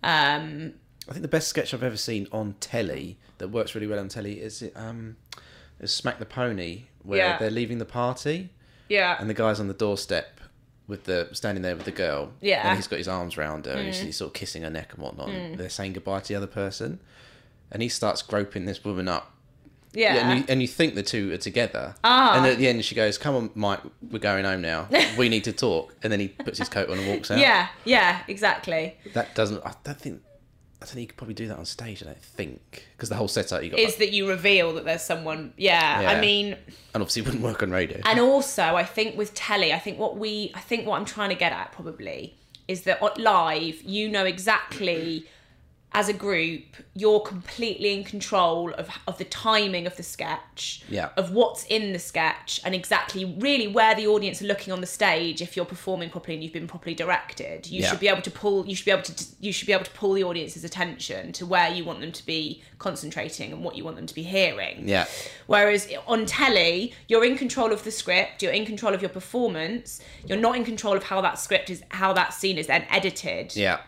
[0.03, 0.73] Um,
[1.09, 4.09] I think the best sketch I've ever seen on telly that works really well on
[4.09, 5.17] telly is it um
[5.81, 7.39] is Smack the Pony where Yeah.
[7.39, 8.49] they're leaving the party
[8.89, 10.38] yeah, and the guy's on the doorstep
[10.89, 12.33] with the standing there with the girl.
[12.41, 12.63] Yeah.
[12.63, 12.65] Mm.
[12.65, 14.95] And he's got his arms round her and he's, he's sort of kissing her neck
[14.95, 15.29] and whatnot.
[15.29, 16.99] And they're saying goodbye to the other person.
[17.71, 19.31] And he starts groping this woman up.
[19.93, 21.95] yeah, And you, and you think the two are together.
[22.03, 22.39] Ah.
[22.39, 24.89] And at the end she goes, Come on, Mike, we're going home now.
[25.19, 25.95] We need to talk.
[26.03, 27.39] And then he puts his coat on and walks out.
[27.49, 28.97] yeah, yeah, exactly.
[29.13, 29.63] That doesn't.
[29.65, 30.23] I don't think.
[30.81, 32.03] I think you could probably do that on stage.
[32.03, 35.03] I don't think because the whole setup you got, Is that you reveal that there's
[35.03, 35.53] someone?
[35.57, 36.11] Yeah, Yeah.
[36.11, 36.53] I mean,
[36.95, 38.01] and obviously it wouldn't work on radio.
[38.05, 41.31] and also I think with telly, I think what we, I think what I'm trying
[41.31, 42.37] to get at probably
[42.69, 45.27] is that live, you know exactly
[45.93, 51.09] as a group, you're completely in control of of the timing of the sketch, Yeah.
[51.17, 54.87] of what's in the sketch, and exactly really where the audience are looking on the
[54.87, 55.41] stage.
[55.41, 57.91] If you're performing properly and you've been properly directed, you Yeah.
[57.91, 58.67] should be able to pull.
[58.67, 59.25] You should be able to.
[59.41, 62.27] You should be able to pull the audience's attention to where you want them to
[62.27, 64.89] be concentrating and what you want them to be hearing.
[64.89, 65.07] yeah,
[65.47, 70.01] Whereas on telly, you're in control of the script, you're in control of your performance,
[70.27, 73.57] you're not in control of how that script is, how that scene is then edited.
[73.57, 73.79] yeah,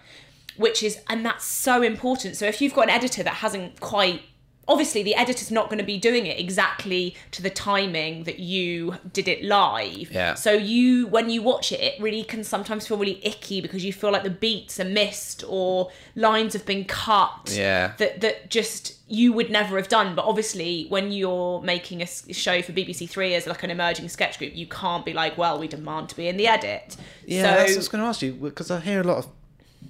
[0.61, 2.37] Which is, and that's so important.
[2.37, 4.23] So if you've got an editor that hasn't quite,
[4.69, 8.97] obviously the editor's not going to be doing it exactly to the timing that you
[9.13, 10.13] did it live.
[10.13, 10.35] Yeah.
[10.35, 13.93] So you, when you watch it, it really can sometimes feel really icky because you
[13.93, 17.95] feel like the beats are missed or lines have been cut yeah.
[17.97, 20.15] that that just you would never have done.
[20.15, 24.39] But obviously, when you're making a show for BBC Three as like an emerging sketch
[24.39, 26.97] group, you can't be like, well, we demand to be in the edit.
[27.27, 29.40] Yeah, that's what I was going to ask you because I hear a lot of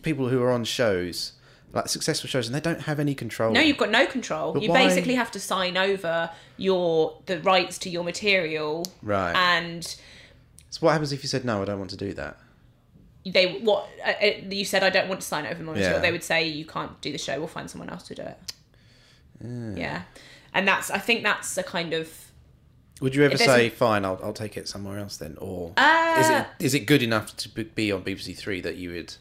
[0.03, 1.33] people who are on shows,
[1.73, 3.53] like successful shows, and they don't have any control.
[3.53, 4.53] no, you've got no control.
[4.53, 9.35] But you why- basically have to sign over your the rights to your material, Right.
[9.35, 9.85] And
[10.71, 11.63] So what happens if you said no?
[11.63, 12.39] I don't want to do that.
[13.27, 14.83] they what uh, uh, you said.
[14.83, 15.97] I don't want to sign over my material.
[15.97, 16.01] Yeah.
[16.03, 17.39] They would say you can't do the show.
[17.39, 18.39] We'll find someone else to do it.
[19.43, 20.03] Yeah,
[20.53, 22.13] and that's I think that's a kind of
[23.01, 25.17] Would you ever say, a- "Fine, I'll, I'll take it somewhere else"?
[25.17, 28.61] Then, or Uh, is it is it good enough to be- be on BBC Three
[28.61, 29.15] that you would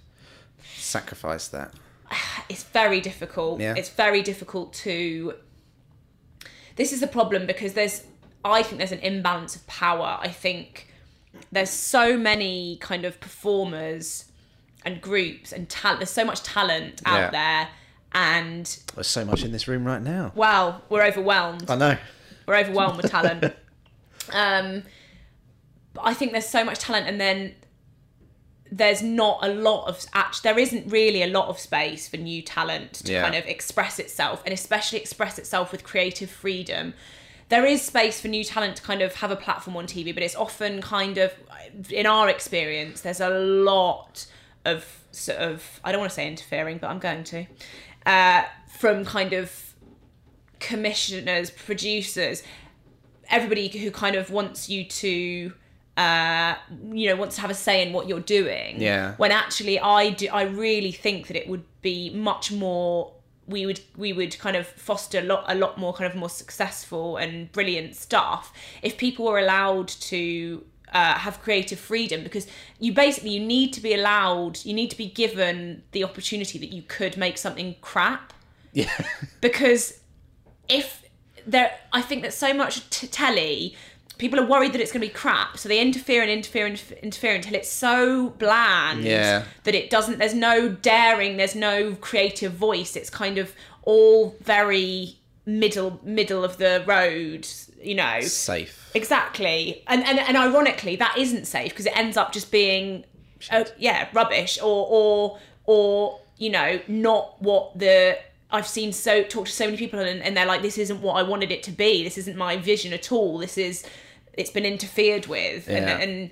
[0.81, 1.73] sacrifice that?
[2.49, 3.59] it's very difficult.
[3.59, 3.75] Yeah.
[3.77, 5.33] It's very difficult to.
[6.75, 8.03] This is the problem because there's,
[8.45, 10.17] I think there's an imbalance of power.
[10.21, 10.87] I think
[11.51, 14.25] there's so many kind of performers
[14.85, 15.99] and groups and talent.
[15.99, 17.29] There's so much talent out Yeah.
[17.31, 17.67] there,
[18.13, 20.31] and There's so much in this room right now.
[20.35, 21.69] well, we're overwhelmed.
[21.69, 21.97] I know.
[22.47, 23.43] We're overwhelmed with talent.
[24.31, 24.83] um,
[25.93, 27.55] but I think there's so much talent, and then
[28.71, 30.43] there's not a lot of act.
[30.43, 33.23] There isn't really a lot of space for new talent to Yeah.
[33.23, 36.93] kind of express itself, and especially express itself with creative freedom.
[37.49, 40.21] There is space for new talent to kind of have a platform on TV, but
[40.21, 41.34] it's often kind of,
[41.89, 44.27] in our experience, there's a lot
[44.65, 47.45] of sort of I don't want to say interfering, but I'm going to,
[48.05, 48.43] uh,
[48.77, 49.51] from kind of
[50.60, 52.43] commissioners, producers,
[53.29, 55.53] everybody who kind of wants you to
[55.99, 56.55] uh
[56.93, 59.15] you know wants to have a say in what you're doing Yeah.
[59.21, 63.12] when actually i do i really think that it would be much more
[63.47, 66.29] we would we would kind of foster a lot a lot more kind of more
[66.29, 72.47] successful and brilliant stuff if people were allowed to uh, have creative freedom because
[72.79, 76.71] you basically you need to be allowed you need to be given the opportunity that
[76.77, 78.33] you could make something crap
[78.73, 78.89] Yeah.
[79.41, 79.99] because
[80.69, 80.88] if
[81.45, 83.75] there i think that so much t- telly
[84.19, 86.79] people are worried that it's going to be crap so they interfere and interfere and
[87.01, 89.45] interfere until it's so bland Yeah.
[89.63, 93.53] that it doesn't there's no daring there's no creative voice it's kind of
[93.84, 95.15] all very
[95.47, 97.47] middle middle of the road
[97.82, 98.91] you know Safe.
[98.93, 103.05] Exactly, and and, and ironically, that isn't safe because it ends up just being,
[103.51, 108.17] uh, yeah, rubbish or or or you know not what the
[108.51, 111.13] I've seen so talk to so many people and, and they're like, this isn't what
[111.13, 112.03] I wanted it to be.
[112.03, 113.38] This isn't my vision at all.
[113.38, 113.86] This is
[114.39, 115.78] it's been interfered with, Yeah.
[115.78, 116.32] and and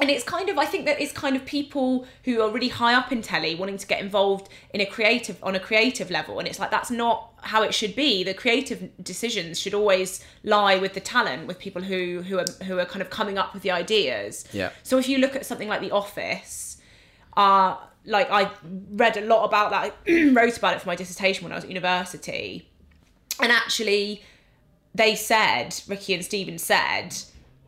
[0.00, 2.94] and it's kind of I think that it's kind of people who are really high
[2.94, 6.38] up in telly wanting to get involved in a creative on a creative level.
[6.40, 8.24] And it's like that's not how it should be.
[8.24, 12.78] The creative decisions should always lie with the talent with people who who are who
[12.80, 14.44] are kind of coming up with the ideas.
[14.52, 14.70] Yeah.
[14.82, 16.78] so if you look at something like The Office
[17.36, 18.50] uh like I
[19.02, 19.94] read a lot about that.
[20.06, 22.68] I wrote about it for my dissertation when I was at university.
[23.40, 24.22] And actually
[24.94, 27.14] they said Ricky and Stephen said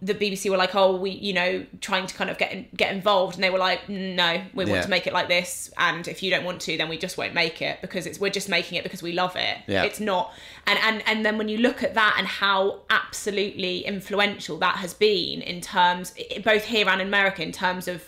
[0.02, 3.35] the BBC were like, oh, we, you know, trying to kind of get get involved,
[3.37, 4.70] and they were like, no, we Yeah.
[4.72, 7.16] want to make it like this, and if you don't want to, then we just
[7.16, 9.56] won't make it because it's we're just making it because we love it.
[9.66, 9.85] Yeah.
[9.85, 10.35] It's not,
[10.66, 14.92] and and and then when you look at that and how absolutely influential that has
[14.92, 16.12] been in terms,
[16.44, 18.04] both here and in America, in terms of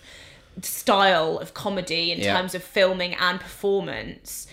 [0.62, 2.36] style of comedy, in Yeah.
[2.36, 4.46] terms of filming and performance,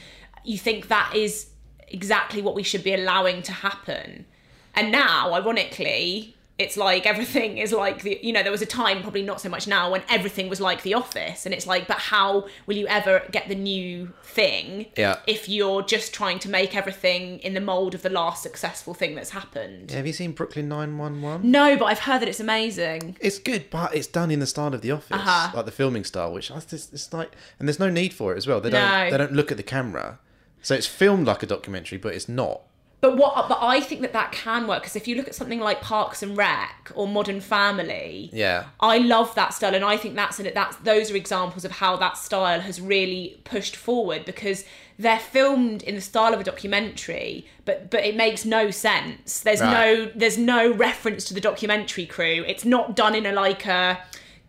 [0.44, 1.48] you think that is
[1.88, 4.26] exactly what we should be allowing to happen.
[4.74, 9.02] And now, ironically, it's like everything is like the you know there was a time
[9.02, 11.98] probably not so much now when everything was like the office and it's like but
[11.98, 15.18] how will you ever get the new thing Yeah.
[15.28, 19.16] if you're just trying to make everything in the mold of the last successful thing
[19.16, 21.52] that's happened Have you seen Brooklyn Nine One One?
[21.52, 24.74] no but i've heard that it's amazing It's good, but it's done in the style
[24.74, 25.52] of The Office, Uh-huh.
[25.56, 28.38] like the filming style, which I just it's like, and there's no need for it
[28.38, 28.62] as well.
[28.62, 29.12] They don't No.
[29.12, 30.20] they don't look at the camera,
[30.62, 32.62] so it's filmed like a documentary, but it's not.
[33.06, 33.48] But what?
[33.48, 36.24] But I think that that can work because if you look at something like Parks
[36.24, 38.66] and Rec or Modern Family, Yeah.
[38.80, 41.98] I love that style, and I think that's an, that's those are examples of how
[41.98, 44.66] that style has really pushed forward because
[44.98, 49.42] they're filmed in the style of a documentary, but but it makes no sense.
[49.42, 49.72] There's Right.
[49.72, 52.44] no there's no reference to the documentary crew.
[52.48, 54.00] It's not done in a like a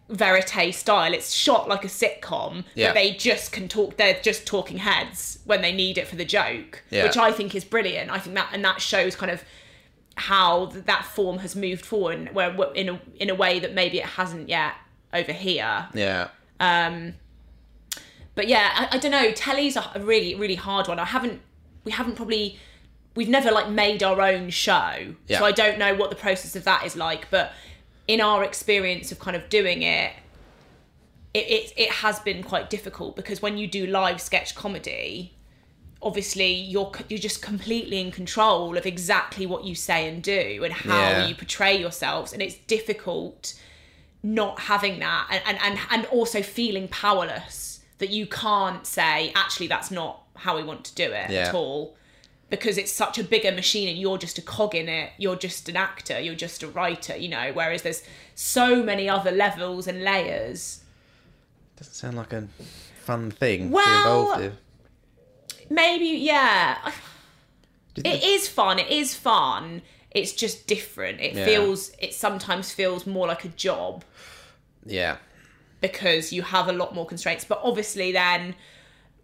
[0.09, 1.13] verite style.
[1.13, 2.89] It's shot like a sitcom, Yeah.
[2.89, 3.97] but they just can talk.
[3.97, 7.05] They're just talking heads when they need it for the joke, Yeah.
[7.05, 8.11] which I think is brilliant.
[8.11, 9.45] I think that and that shows kind of
[10.17, 13.99] how that form has moved forward, where where- in a in a way that maybe
[13.99, 14.75] it hasn't yet
[15.13, 15.89] over here.
[15.95, 16.29] Yeah.
[16.61, 17.15] Um.
[18.35, 19.33] But yeah, I, I don't know.
[19.33, 20.99] Telly's a, a really really hard one.
[20.99, 21.41] I haven't
[21.85, 22.59] we haven't probably
[23.15, 25.39] we've never like made our own show, Yeah.
[25.39, 27.31] so I don't know what the process of that is like.
[27.31, 27.53] But
[28.09, 30.13] in our experience of kind of doing it,
[31.35, 35.33] it it, it has been quite difficult because when you do live sketch comedy.
[36.03, 40.73] Obviously, you're you're just completely in control of exactly what you say and do and
[40.73, 41.27] how Yeah.
[41.27, 43.55] you portray yourselves, and it's difficult
[44.23, 49.69] not having that and, and, and, and also feeling powerless that you can't say actually
[49.69, 51.49] that's not how we want to do it Yeah.
[51.49, 51.97] at all
[52.49, 55.69] because it's such a bigger machine and you're just a cog in it you're just
[55.69, 58.03] an actor you're just a writer you know whereas there's
[58.35, 60.83] so many other levels and layers
[61.77, 62.47] Doesn't sound like a
[63.05, 64.57] fun thing to be Well, involved in.
[65.71, 66.79] maybe yeah
[67.97, 69.83] you it think- is fun it is fun
[70.13, 71.45] it's just different it Yeah.
[71.45, 74.05] feels it sometimes feels more like a job
[74.85, 75.17] Yeah.
[75.81, 77.45] because you have a lot more constraints.
[77.45, 78.55] But obviously, then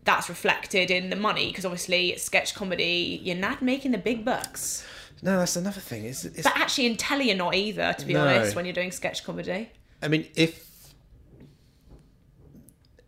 [0.04, 3.20] that's reflected in the money because obviously it's sketch comedy.
[3.22, 4.84] You're not making the big bucks.
[5.22, 6.04] No, that's another thing.
[6.04, 7.94] It's, it's But actually, in telly, you're not either.
[7.96, 8.26] To be No.
[8.26, 9.70] honest, when you're doing sketch comedy,
[10.02, 10.94] I mean, if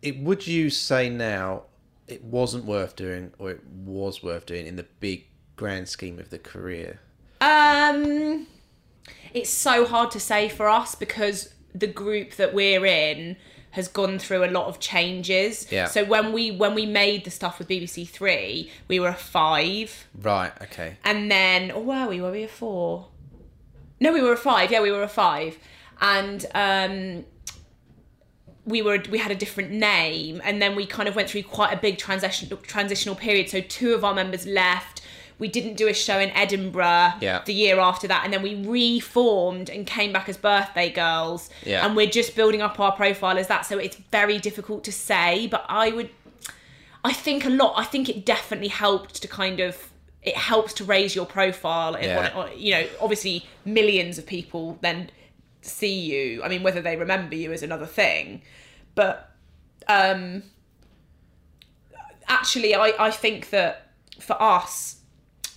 [0.01, 1.63] it would you say now
[2.07, 6.29] it wasn't worth doing, or it was worth doing in the big grand scheme of
[6.29, 6.99] the career?
[7.41, 8.47] um,
[9.33, 13.35] it's so hard to say for us because the group that we're in
[13.75, 15.69] has gone through a lot of changes.
[15.71, 15.87] Yeah.
[15.87, 20.07] So when we when we made the stuff with BBC Three, we were a five.
[20.19, 20.53] Right.
[20.61, 20.97] Okay.
[21.03, 22.21] and then or were we?
[22.21, 23.07] Were we a four?
[23.99, 24.71] No, we were a five.
[24.71, 25.57] Yeah, we were a five,
[26.01, 27.25] and um,
[28.65, 31.73] we were we had a different name, and then we kind of went through quite
[31.73, 33.49] a big transition transitional period.
[33.49, 35.01] So two of our members left.
[35.37, 37.41] We didn't do a show in Edinburgh Yeah.
[37.45, 41.49] the year after that, and then we reformed and came back as Birthday Girls.
[41.65, 41.85] Yeah.
[41.85, 45.47] And we're just building up our profile as that, so it's very difficult to say.
[45.47, 46.09] But I would
[47.03, 47.73] I think a lot.
[47.77, 49.91] I think it definitely helped to kind of
[50.23, 52.35] it helps to raise your profile Yeah.
[52.35, 55.11] what- you know obviously millions of people then
[55.61, 56.41] see you.
[56.43, 58.41] I mean whether they remember you is another thing,
[58.95, 59.31] but
[59.87, 60.43] um
[62.27, 64.97] actually I I think that for us,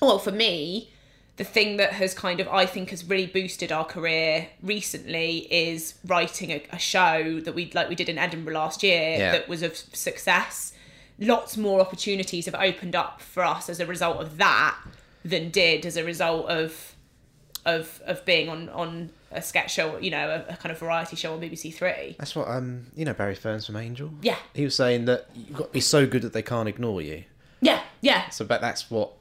[0.01, 0.91] well for me.
[1.37, 5.95] The thing that has kind of, I think, has really boosted our career recently is
[6.05, 9.33] writing a, a show that we like we did in Edinburgh last year Yeah.
[9.33, 10.73] that was of success.
[11.21, 14.77] Lots more opportunities have opened up for us as a result of that
[15.25, 16.95] than did as a result of
[17.65, 21.15] of of being on on a sketch show, you know, a, a kind of variety
[21.15, 22.17] show on BBC Three.
[22.19, 24.11] That's what um you know Barry Ferns from Angel.
[24.23, 27.01] Yeah, He was saying that you've got to be so good that they can't ignore
[27.01, 27.25] you.
[27.61, 28.29] yeah, yeah.
[28.31, 29.13] So, but that's what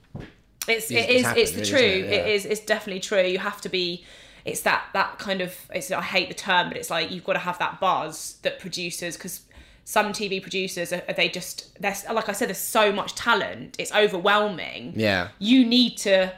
[0.67, 1.79] It's it is it's it's the true.
[1.79, 2.05] it?
[2.05, 2.33] it Yeah.
[2.33, 3.21] is it's definitely true.
[3.23, 4.05] You have to be.
[4.45, 7.33] it's that that kind of it's I hate the term, but it's like you've got
[7.33, 9.41] to have that buzz that producers because
[9.83, 13.93] some TV producers are, they just there's like I said, there's so much talent, it's
[13.93, 14.93] overwhelming.
[14.95, 15.29] Yeah.
[15.39, 16.33] you need to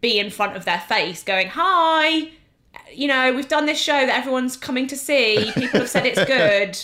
[0.00, 2.30] be in front of their face, going hi.
[2.92, 5.50] You know, we've done this show that everyone's coming to see.
[5.54, 6.78] People have said it's good.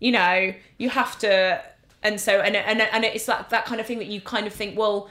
[0.00, 1.62] You know, you have to,
[2.02, 4.52] and so and and and it's like that kind of thing that you kind of
[4.52, 5.08] think, well,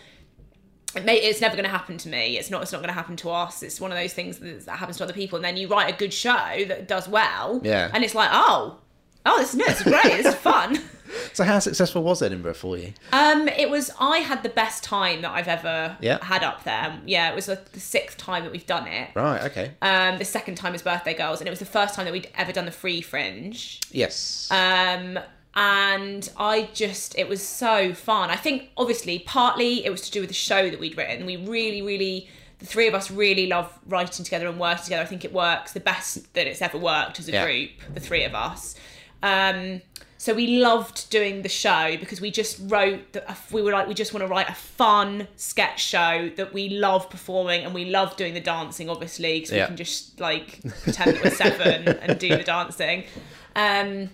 [0.96, 2.38] it may, it's never going to happen to me.
[2.38, 2.62] It's not.
[2.64, 3.64] It's not going to happen to us.
[3.64, 5.36] It's one of those things that, that happens to other people.
[5.38, 7.62] And then you write a good show that does well.
[7.64, 7.90] Yeah.
[7.94, 8.80] And it's like, oh,
[9.26, 10.04] oh, this is no, this is great.
[10.24, 10.80] this is fun.
[11.34, 12.92] So how successful was Edinburgh for you?
[13.12, 13.92] Um, it was.
[14.00, 16.24] I had the best time that I've ever Yeah.
[16.24, 17.00] had up there.
[17.06, 19.10] Yeah, it was like the sixth time that we've done it.
[19.14, 19.44] Right.
[19.44, 19.72] Okay.
[19.84, 22.30] Um, the second time is Birthday Girls, and it was the first time that we'd
[22.36, 23.80] ever done the Free Fringe.
[23.92, 24.48] yes.
[24.52, 25.20] Um,
[25.56, 28.30] and I just, it was so fun.
[28.30, 31.26] I think, obviously, partly it was to do with the show that we'd written.
[31.26, 32.28] We really, really,
[32.60, 35.04] the three of us really love writing together and working together.
[35.04, 37.46] I think it works the best that it's ever worked as a Yeah.
[37.46, 38.76] group, the three of us.
[39.22, 39.82] Um,
[40.18, 43.94] so we loved doing the show because we just wrote that we were like we
[43.94, 48.16] just want to write a fun sketch show that we love performing and we love
[48.16, 49.64] doing the dancing obviously because Yeah.
[49.64, 53.04] we can just like pretend that we're seven and do the dancing
[53.58, 54.10] um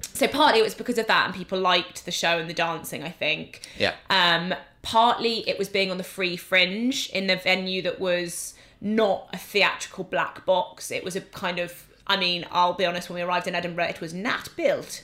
[0.00, 3.02] so partly it was because of that and people liked the show and the dancing
[3.02, 3.94] i think Yeah.
[4.10, 9.28] um partly it was being on the free fringe in the venue that was not
[9.32, 13.16] a theatrical black box it was a kind of i mean i'll be honest when
[13.16, 15.02] we arrived in edinburgh it was nat built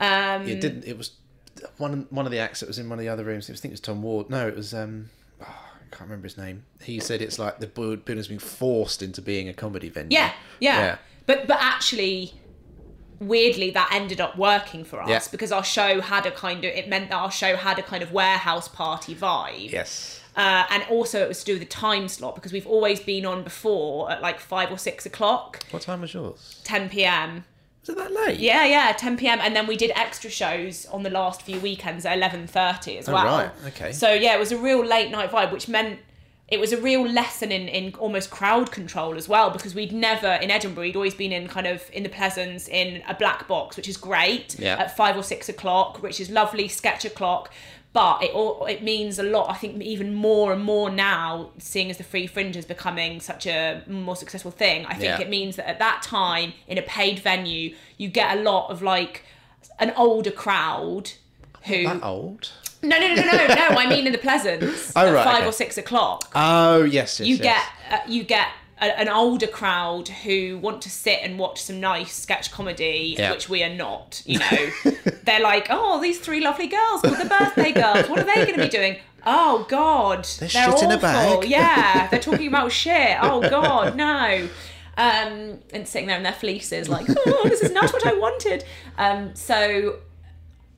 [0.00, 0.84] um It didn't.
[0.84, 1.12] It was
[1.76, 2.06] one.
[2.10, 3.48] One of the acts that was in one of the other rooms.
[3.48, 4.28] It I think it was Tom Ward.
[4.30, 4.74] No, it was.
[4.74, 6.64] um oh, I can't remember his name.
[6.82, 10.16] He said it's like the building's been forced into being a comedy venue.
[10.18, 10.96] Yeah, yeah, Yeah.
[11.26, 12.34] But but actually,
[13.28, 15.20] weirdly, that ended up working for us Yeah.
[15.30, 18.02] because our show had a kind of it meant that our show had a kind
[18.02, 19.70] of warehouse party vibe.
[19.72, 20.20] Yes.
[20.36, 23.26] Uh, and also it was to do with the time slot because we've always been
[23.26, 26.60] on before at like five or six o'clock, What time was yours?
[26.64, 27.44] 10 p.m.
[27.82, 28.38] Was it that late?
[28.38, 29.40] Yeah, yeah, 10 p.m.
[29.42, 33.26] And then we did extra shows on the last few weekends at 11:30 as well.
[33.26, 33.92] Oh, right, okay.
[33.92, 35.98] So yeah, it was a real late night vibe, which meant
[36.52, 40.32] it was a real lesson in, in almost crowd control as well because we'd never
[40.44, 43.76] in Edinburgh we'd always been in kind of in the Pleasance in a black box
[43.78, 44.76] which is great Yeah.
[44.82, 47.50] at five or six o'clock which is lovely sketch o'clock
[47.94, 51.90] but it all it means a lot I think even more and more now seeing
[51.90, 55.20] as the free fringe is becoming such a more successful thing I think Yeah.
[55.20, 58.82] it means that at that time in a paid venue you get a lot of
[58.82, 59.24] like
[59.78, 61.12] an older crowd
[61.66, 62.50] who That old?
[62.82, 65.38] No no no no no no I mean in the Pleasance Oh, at right, five
[65.38, 65.46] okay.
[65.46, 67.28] or six o'clock Oh yes, yes.
[67.28, 67.42] you yes.
[67.88, 68.48] get uh, you get
[68.80, 73.48] a, an older crowd who want to sit and watch some nice sketch comedy, which
[73.48, 74.22] we are not.
[74.26, 74.70] You know,
[75.22, 78.08] they're like, oh, these three lovely girls called the Birthday Girls.
[78.10, 78.96] What are they going to be doing?
[79.24, 81.42] Oh God, They're they're shit in a awful.
[81.42, 81.44] bag.
[81.48, 83.18] Yeah, they're talking about shit.
[83.22, 84.48] Oh God, no.
[84.96, 88.64] Um, and sitting there in their fleeces, like, oh, this is not what I wanted.
[88.98, 89.98] Um, so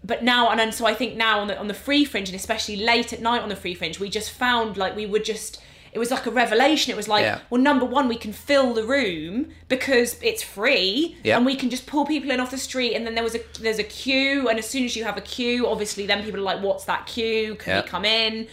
[0.04, 2.36] but now and then so I think now on the on the free fringe and
[2.36, 5.60] especially late at night on the free fringe we just found like we would just
[5.92, 7.40] it was like a revelation it was like Yeah.
[7.50, 11.36] well number one we can fill the room because it's free Yeah.
[11.36, 13.40] and we can just pull people in off the street and then there was a
[13.60, 16.42] there's a queue and as soon as you have a queue obviously then people are
[16.54, 17.82] like what's that queue can Yeah.
[17.82, 18.48] we come in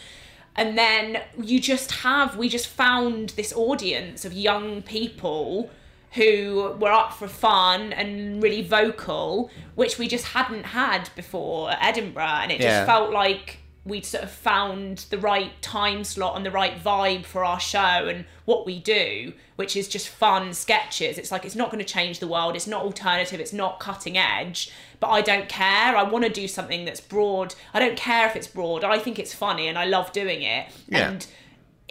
[0.56, 5.70] and then you just have we just found this audience of young people
[6.14, 11.80] who were up for fun and really vocal which we just hadn't had before at
[11.82, 12.24] edinburgh.
[12.42, 12.86] And it just Yeah.
[12.86, 17.44] felt like we'd sort of found the right time slot and the right vibe for
[17.44, 21.18] our show and what we do which is just fun sketches.
[21.20, 22.56] It's like it's not going to change the world.
[22.56, 23.40] It's not alternative.
[23.40, 24.72] It's not cutting edge.
[25.00, 25.96] But i don't care.
[25.96, 27.54] I want to do something that's broad.
[27.74, 28.84] I don't care if it's broad.
[28.84, 30.68] I think it's funny and i love doing it.
[30.88, 31.10] Yeah.
[31.12, 31.28] and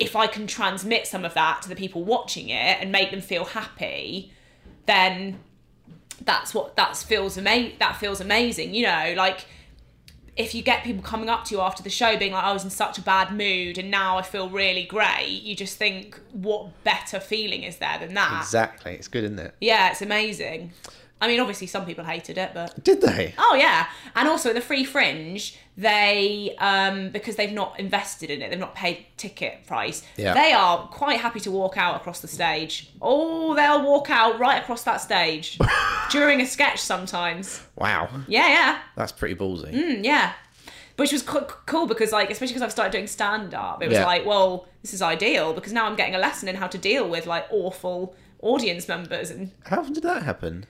[0.01, 3.21] if I can transmit some of that to the people watching it and make them
[3.21, 4.33] feel happy,
[4.87, 5.39] then
[6.25, 8.75] that's what that feels ama- that feels amazing.
[8.75, 9.47] You know, like
[10.37, 12.65] if you get people coming up to you after the show being like, I was
[12.65, 16.83] in such a bad mood and now I feel really great, you just think, what
[16.83, 18.41] better feeling is there than that?
[18.41, 18.93] Exactly.
[18.93, 19.55] It's good, isn't it?
[19.61, 20.73] Yeah, it's amazing.
[21.21, 23.35] I mean, obviously, some people hated it, but Did they?
[23.39, 28.51] Oh yeah, and also the free fringe, they um because they've not invested in it,
[28.51, 30.03] they've not paid ticket price.
[30.17, 30.35] Yeah.
[30.35, 32.91] They are quite happy to walk out across the stage.
[33.03, 35.59] Oh, they'll walk out right across that stage
[36.11, 37.63] during a sketch sometimes.
[37.77, 38.09] Wow.
[38.27, 39.73] Yeah, yeah, That's pretty ballsy.
[39.73, 40.33] Mm, yeah.
[40.97, 43.97] Which was co- cool because, like, especially because I've started doing stand up, it was
[43.97, 44.05] Yeah.
[44.05, 47.09] like, well, this is ideal because now I'm getting a lesson in how to deal
[47.09, 50.67] with like awful audience members and How often did that happen?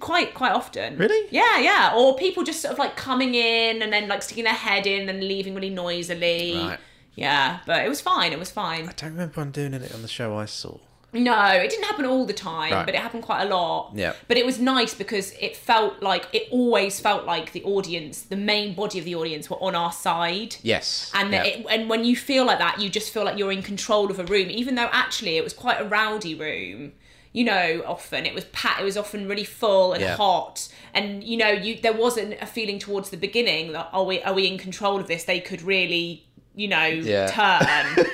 [0.00, 0.96] Quite quite often.
[0.96, 1.28] Really?
[1.30, 1.94] Yeah, yeah.
[1.96, 5.08] Or people just sort of like coming in and then like sticking their head in
[5.08, 6.56] and leaving really noisily.
[6.56, 6.78] Right.
[7.14, 8.32] Yeah, but it was fine.
[8.32, 8.88] It was fine.
[8.88, 10.78] I don't remember on doing it on the show I saw.
[11.12, 12.84] No, it didn't happen all the time, Right.
[12.84, 13.92] but it happened quite a lot.
[13.94, 14.14] Yeah.
[14.26, 18.36] But it was nice because it felt like it always felt like the audience, the
[18.36, 20.56] main body of the audience, were on our side.
[20.62, 21.12] Yes.
[21.14, 21.44] And yeah.
[21.44, 24.18] it, and when you feel like that, you just feel like you're in control of
[24.18, 26.94] a room, even though actually it was quite a rowdy room.
[27.34, 28.80] You know, often it was pat.
[28.80, 30.16] It was often really full and Yeah.
[30.16, 34.22] hot, and you know, you there wasn't a feeling towards the beginning that are we
[34.22, 35.24] are we in control of this?
[35.24, 36.24] They could really,
[36.54, 37.26] you know, Yeah.
[37.26, 38.06] turn.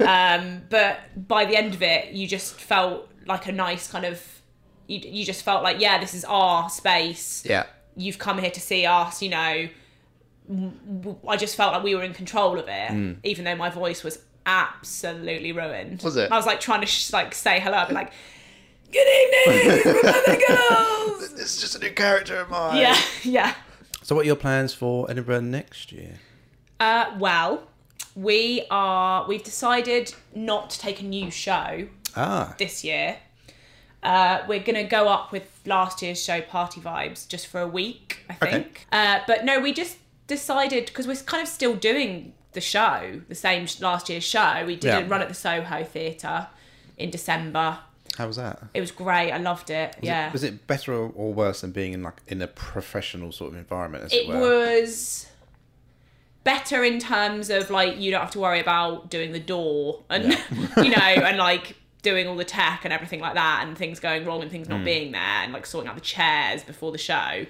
[0.08, 4.20] um, but by the end of it, you just felt like a nice kind of.
[4.88, 7.64] You, you just felt like, yeah, this is our space yeah.
[7.96, 9.68] you've come here to see us, you know.
[11.28, 14.18] I just felt like we were in control of it, even though my voice was
[14.44, 16.02] absolutely ruined.
[16.02, 16.30] Was it?
[16.32, 18.12] I was like trying to sh- like say hello, like,
[18.92, 19.06] "Good
[19.46, 22.76] evening, Rebecca girls." It's just a new character of mine.
[22.78, 23.54] yeah, yeah.
[24.02, 26.18] So, what are your plans for Edinburgh next year?
[26.80, 27.68] Uh, well,
[28.14, 29.26] we are.
[29.26, 31.86] We've decided not to take a new show
[32.16, 33.18] Ah, this year.
[34.02, 38.18] Uh, we're gonna go up with last year's show, Party Vibes, just for a week,
[38.28, 38.50] I Okay.
[38.50, 38.86] think.
[38.90, 43.34] Uh, but no, we just decided because we're kind of still doing the show, the
[43.36, 44.64] same last year's show.
[44.66, 44.98] We did Yeah.
[44.98, 46.48] a run at the Soho Theatre
[46.98, 47.78] in December.
[48.16, 48.62] How was that?
[48.74, 49.32] It was great.
[49.32, 49.96] I loved it.
[49.96, 52.46] Was yeah, It, was it better or, or worse than being in like in a
[52.46, 54.04] professional sort of environment?
[54.04, 55.26] As it it, was
[56.44, 60.24] better in terms of like you don't have to worry about doing the door and
[60.76, 64.24] you know and like doing all the tech and everything like that and things going
[64.24, 64.84] wrong and things not mm.
[64.84, 67.46] being there and like sorting out the chairs before the show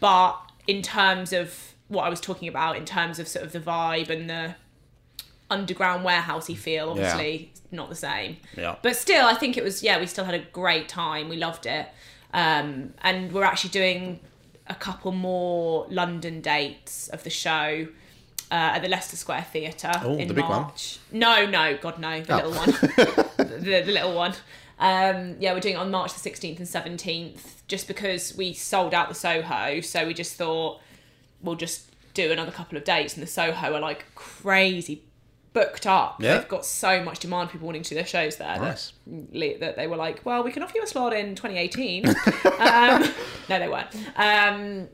[0.00, 0.36] but
[0.66, 4.10] in terms of what I was talking about in terms of sort of the vibe
[4.10, 4.54] and the
[5.48, 8.76] underground warehousey feel obviously it's not the same Yeah.
[8.82, 11.66] but still i think it was yeah we still had a great time we loved
[11.66, 11.86] it
[12.34, 14.20] um, and we're actually doing
[14.66, 17.86] a couple more london dates of the show
[18.50, 20.62] uh, at the leicester square theatre Oh, in the big one?
[20.62, 22.36] march no no god no the Oh.
[22.36, 22.70] little one
[23.36, 24.34] the, the little one
[24.78, 26.66] um, yeah we're doing it on march the 16th and
[26.98, 30.80] 17th just because we sold out the soho so we just thought
[31.42, 35.02] we'll just do another couple of dates and the soho are like crazy
[35.58, 36.36] booked up Yeah.
[36.36, 38.92] they've got so much demand people wanting to do their shows there Nice.
[39.06, 42.06] that, that they were like well we can offer you a slot in 2018
[42.58, 43.02] um,
[43.48, 44.88] no they weren't um,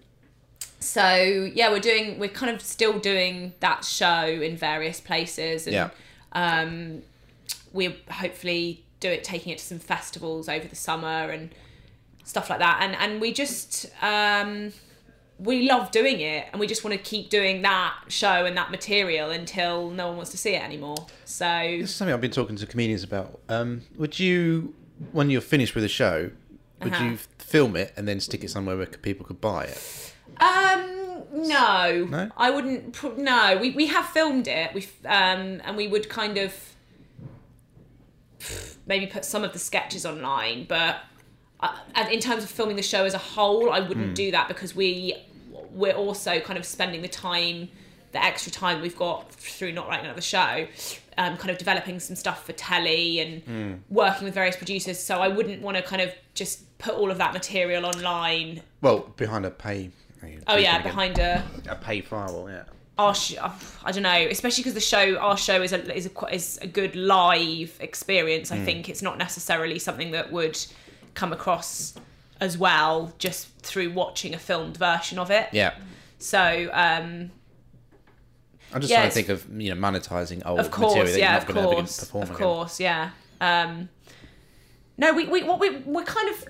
[0.78, 5.74] so yeah we're doing we're kind of still doing that show in various places and
[5.74, 5.90] Yeah.
[6.32, 7.02] um,
[7.72, 11.52] we're hopefully do it taking it to some festivals over the summer and
[12.24, 14.72] stuff like that and and we just um
[15.42, 18.70] we love doing it and we just want to keep doing that show and that
[18.70, 21.44] material until no one wants to see it anymore so
[21.80, 23.40] This is something I've been talking to comedians about.
[23.48, 24.74] Um, would you,
[25.12, 26.30] when you're finished with a show,
[26.80, 27.04] would Uh-huh.
[27.04, 30.12] you film it and then stick it somewhere where people could buy it?
[30.38, 32.30] Um, no, No?
[32.36, 33.02] I wouldn't.
[33.18, 34.72] No, we we have filmed it.
[34.74, 36.52] We um, and we would kind of
[38.86, 40.96] maybe put some of the sketches online, but
[41.60, 41.76] uh,
[42.10, 44.14] in terms of filming the show as a whole, I wouldn't Hmm.
[44.14, 45.14] do that because we
[45.72, 47.68] we're also kind of spending the time,
[48.12, 50.66] the extra time we've got through not writing another show.
[51.18, 53.72] Um, kind of developing some stuff for telly and Hmm.
[53.90, 57.18] working with various producers, so I wouldn't want to kind of just put all of
[57.18, 58.62] that material online.
[58.80, 59.90] Well, behind a pay.
[60.46, 62.48] Oh yeah, behind a a pay firewall.
[62.48, 62.62] Yeah.
[62.98, 63.34] our sh-
[63.84, 66.66] I don't know, especially because the show, our show is a is a is a
[66.66, 68.50] good live experience.
[68.52, 70.58] I think it's not necessarily something that would
[71.14, 71.94] come across
[72.42, 75.48] as well just through watching a filmed version of it.
[75.52, 75.74] Yeah.
[76.18, 76.40] So
[76.72, 77.30] um,
[78.74, 81.18] I'm just Yeah, trying to think of you know monetizing old of material course, that
[81.18, 82.38] yeah, you're of not going to course, perform of again.
[82.38, 83.10] course, yeah.
[83.40, 83.88] Um,
[84.98, 86.48] no, we we what we we're kind of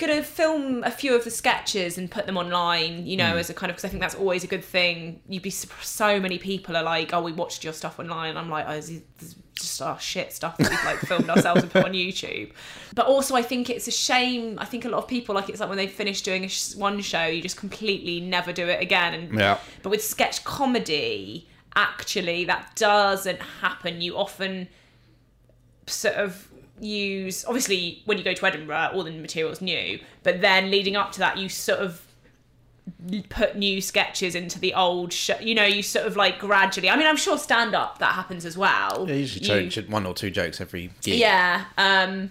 [0.00, 3.06] gonna film a few of the sketches and put them online.
[3.06, 3.38] You know, hmm.
[3.38, 5.20] as a kind of because I think that's always a good thing.
[5.28, 8.36] You'd be so many people are like, oh, we watched your stuff online.
[8.36, 11.28] I'm like, oh, this is this is just our shit stuff that we've like filmed
[11.28, 12.52] ourselves and put on YouTube.
[12.94, 14.58] But also, I think it's a shame.
[14.58, 16.74] I think a lot of people like it's like when they finish doing a sh-
[16.74, 19.14] one show, you just completely never do it again.
[19.14, 19.58] And Yeah.
[19.82, 24.00] but with sketch comedy, actually, that doesn't happen.
[24.00, 24.68] You often
[25.86, 26.49] sort of
[26.80, 31.12] use, obviously, when you go to Edinburgh, all the material's new, but then leading up
[31.12, 32.06] to that, you sort of
[33.28, 35.38] put new sketches into the old show.
[35.40, 36.90] You know, you sort of like gradually.
[36.90, 39.06] I mean, I'm sure stand up that happens as well.
[39.08, 41.18] Yeah, usually You- one or two jokes every gig.
[41.18, 41.66] yeah.
[41.78, 42.30] Um,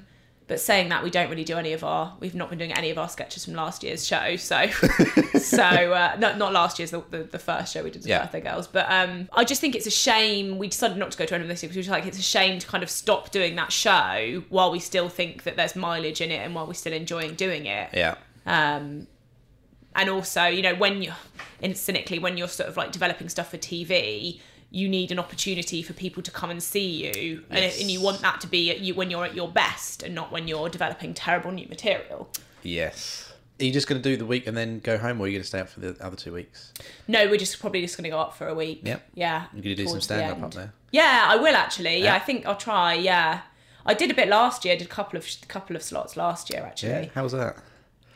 [0.50, 2.14] but saying that, we don't really do any of our.
[2.20, 4.36] We've not been doing any of our sketches from last year's show.
[4.36, 4.68] So,
[5.40, 8.10] so uh, not not last year's the, the, the first show we did with the
[8.10, 8.24] Yeah.
[8.24, 8.68] birthday girls.
[8.68, 10.58] But um, I just think it's a shame.
[10.58, 12.24] We decided not to go to Edinburgh this year because we were like, it's a
[12.24, 16.20] shame to kind of stop doing that show while we still think that there's mileage
[16.20, 17.90] in it and while we're still enjoying doing it.
[17.94, 18.16] Yeah.
[18.46, 19.08] Um,
[19.96, 21.16] and also, you know, when you're,
[21.74, 24.40] cynically, when you're sort of like developing stuff for TV,
[24.72, 28.22] you need an opportunity for people to come and see you, and, and you want
[28.22, 31.14] that to be at you when you're at your best, and not when you're developing
[31.14, 32.30] terrible new material.
[32.62, 33.34] Yes.
[33.60, 35.34] Are you just going to do the week and then go home, or are you
[35.34, 36.72] going to stay up for the other two weeks?
[37.08, 38.82] No, we're just probably just going to go up for a week.
[38.84, 39.10] Yep.
[39.16, 39.46] Yeah.
[39.54, 40.46] You're going to do some stand up end.
[40.46, 40.74] up there.
[40.92, 41.98] Yeah, I will actually.
[41.98, 42.06] Yeah.
[42.06, 42.16] Yeah.
[42.16, 42.94] I think I'll try.
[42.94, 43.42] Yeah,
[43.86, 44.76] I did a bit last year.
[44.76, 46.90] I did a couple of couple of slots last year actually.
[46.92, 47.10] Yeah.
[47.16, 47.58] How was that?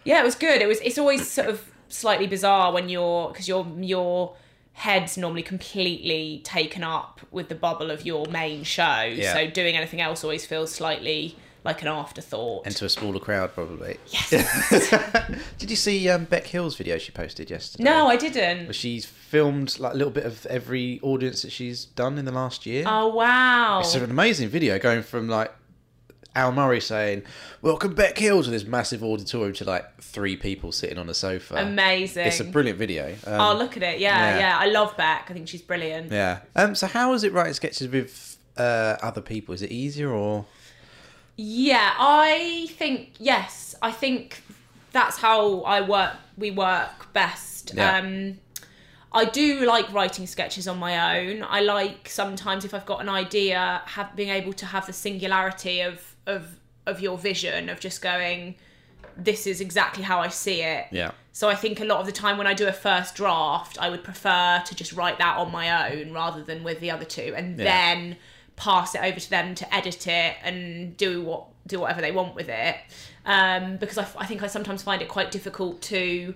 [0.05, 0.61] Yeah, it was good.
[0.61, 0.79] It was.
[0.79, 4.35] It's always sort of slightly bizarre when you're because your your
[4.73, 9.01] head's normally completely taken up with the bubble of your main show.
[9.01, 9.33] Yeah.
[9.33, 12.65] So doing anything else always feels slightly like an afterthought.
[12.65, 13.97] And to a smaller crowd, probably.
[14.07, 14.29] yes.
[15.57, 17.83] Did you see um, Bec Hill's video she posted yesterday?
[17.83, 18.73] no, I didn't.
[18.75, 22.65] she's filmed like a little bit of every audience that she's done in the last
[22.65, 22.83] year.
[22.85, 23.79] Oh wow.
[23.79, 25.53] It's an amazing video going from like
[26.35, 27.23] Al Murray saying,
[27.61, 31.55] Welcome Bec Hills" with this massive auditorium to like three people sitting on a sofa.
[31.57, 32.25] Amazing.
[32.25, 33.15] It's a brilliant video.
[33.27, 33.99] Um, Oh, look at it.
[33.99, 34.39] Yeah, yeah.
[34.39, 35.27] yeah, I love Bec.
[35.29, 36.11] I think she's brilliant.
[36.11, 36.39] Yeah.
[36.55, 39.53] Um, so how is it writing sketches with uh, other people?
[39.53, 40.45] Is it easier or
[41.35, 43.75] Yeah, I think yes.
[43.81, 44.41] I think
[44.91, 46.13] that's how I work.
[46.37, 47.73] We work best.
[47.75, 47.97] Yeah.
[47.97, 48.39] Um,
[49.11, 51.45] I do like writing sketches on my own.
[51.47, 55.81] I like sometimes if I've got an idea, have being able to have the singularity
[55.81, 58.55] of of of your vision of just going.
[59.15, 60.87] This is exactly how I see it.
[60.91, 61.11] Yeah.
[61.31, 63.89] So I think a lot of the time when I do a first draft, I
[63.89, 67.33] would prefer to just write that on my own rather than with the other two,
[67.35, 67.63] and Yeah.
[67.63, 68.17] then
[68.55, 72.35] pass it over to them to edit it and do what do whatever they want
[72.35, 72.75] with it.
[73.25, 76.33] Um, because I, I think I sometimes find it quite difficult to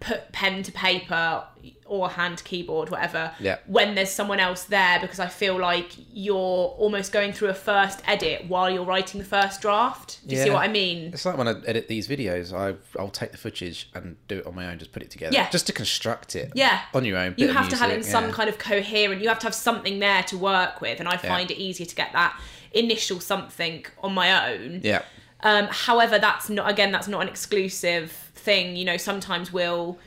[0.00, 1.44] put pen to paper
[1.92, 3.58] or hand keyboard whatever Yeah.
[3.66, 6.36] when there's someone else there because I feel like you're
[6.82, 10.26] almost going through a first edit while you're writing the first draft.
[10.26, 11.12] Do you see what I mean?
[11.12, 14.46] It's like when I edit these videos, I I'll take the footage and do it
[14.46, 15.50] on my own, just put it together, Yeah.
[15.50, 16.80] just to construct it, Yeah.
[16.94, 17.34] on your own.
[17.36, 19.54] you have to have it in music, some kind of coherent you have to have
[19.54, 22.32] something there to work with and i find it easier to get that
[22.72, 25.02] initial something on my own Yeah,
[25.42, 29.98] um, however that's not again that's not an exclusive thing you know sometimes we'll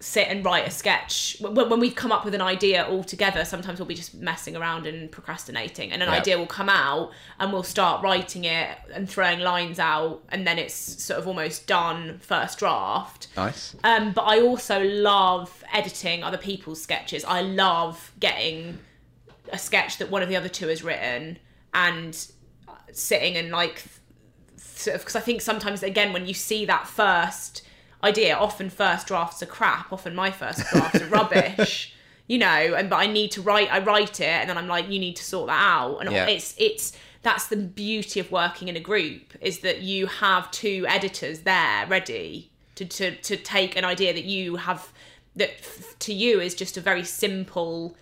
[0.00, 3.44] sit and write a sketch when, when we've come up with an idea all together
[3.44, 6.14] sometimes we'll be just messing around and procrastinating and an Yeah.
[6.16, 10.56] idea will come out and we'll start writing it and throwing lines out and then
[10.58, 13.74] it's sort of almost done first draft nice.
[13.82, 17.24] um, but I also love editing other people's sketches.
[17.24, 18.78] I love getting
[19.52, 21.38] a sketch that one of the other two has written
[21.74, 22.26] and
[22.92, 23.82] sitting and like
[24.56, 27.62] sort of because I think sometimes again when you see that first
[28.02, 29.92] idea, often first drafts are crap.
[29.92, 31.94] Often my first drafts are rubbish.
[32.30, 32.46] You know,
[32.76, 33.72] and but I need to write.
[33.72, 36.00] I write it, and then I'm like, you need to sort that out.
[36.02, 36.26] And Yeah.
[36.26, 36.92] it's it's
[37.22, 41.86] that's the beauty of working in a group is that you have two editors there
[41.86, 44.92] ready to to to take an idea that you have
[45.36, 47.96] that f- to you is just a very simple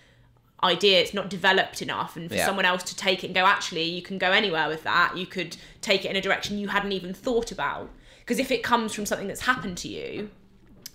[0.61, 2.45] idea it's not developed enough and for Yeah.
[2.47, 5.25] someone else to take it and go actually you can go anywhere with that you
[5.25, 7.89] could take it in a direction you hadn't even thought about
[8.27, 10.29] because if it comes from something that's happened to you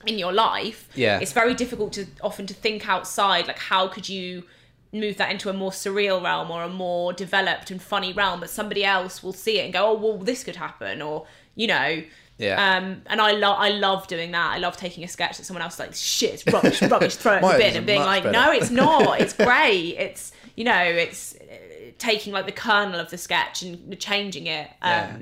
[0.06, 1.18] in your life Yeah.
[1.20, 4.44] it's very difficult to often to think outside like how could you
[4.92, 8.50] move that into a more surreal realm or a more developed and funny realm but
[8.50, 12.02] somebody else will see it and go oh well this could happen or you know
[12.38, 12.76] Yeah.
[12.76, 14.52] um, and I love I love doing that.
[14.52, 17.34] I love taking a sketch that someone else is like shit, it's rubbish, rubbish, throw
[17.34, 18.32] it in the bin, and being like, better.
[18.32, 19.20] no, it's not.
[19.22, 19.94] It's great.
[20.06, 24.66] It's you know, it's uh, taking like the kernel of the sketch and changing it.
[24.82, 25.16] Um, Yeah.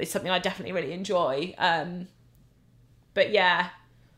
[0.00, 1.54] It's something I definitely really enjoy.
[1.58, 2.08] Um,
[3.14, 3.70] but yeah,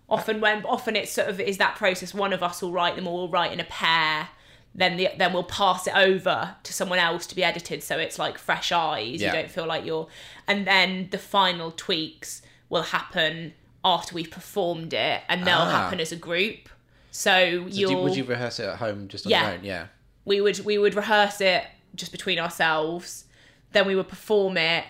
[0.08, 2.14] often when often it's sort of is that process.
[2.14, 4.28] One of us will write them, or we'll write in a pair.
[4.74, 8.18] Then the, then we'll pass it over to someone else to be edited, so it's
[8.18, 9.20] like fresh eyes.
[9.20, 9.28] Yeah.
[9.34, 10.08] You don't feel like you're.
[10.48, 13.52] And then the final tweaks will happen
[13.84, 15.70] after we've performed it, and they'll Ah.
[15.70, 16.70] happen as a group.
[17.10, 19.42] So, So you'll would you rehearse it at home just on Yeah.
[19.48, 19.64] your own?
[19.64, 19.86] Yeah.
[20.24, 21.64] we would we would rehearse it
[21.96, 23.24] just between ourselves
[23.72, 24.84] then we would perform it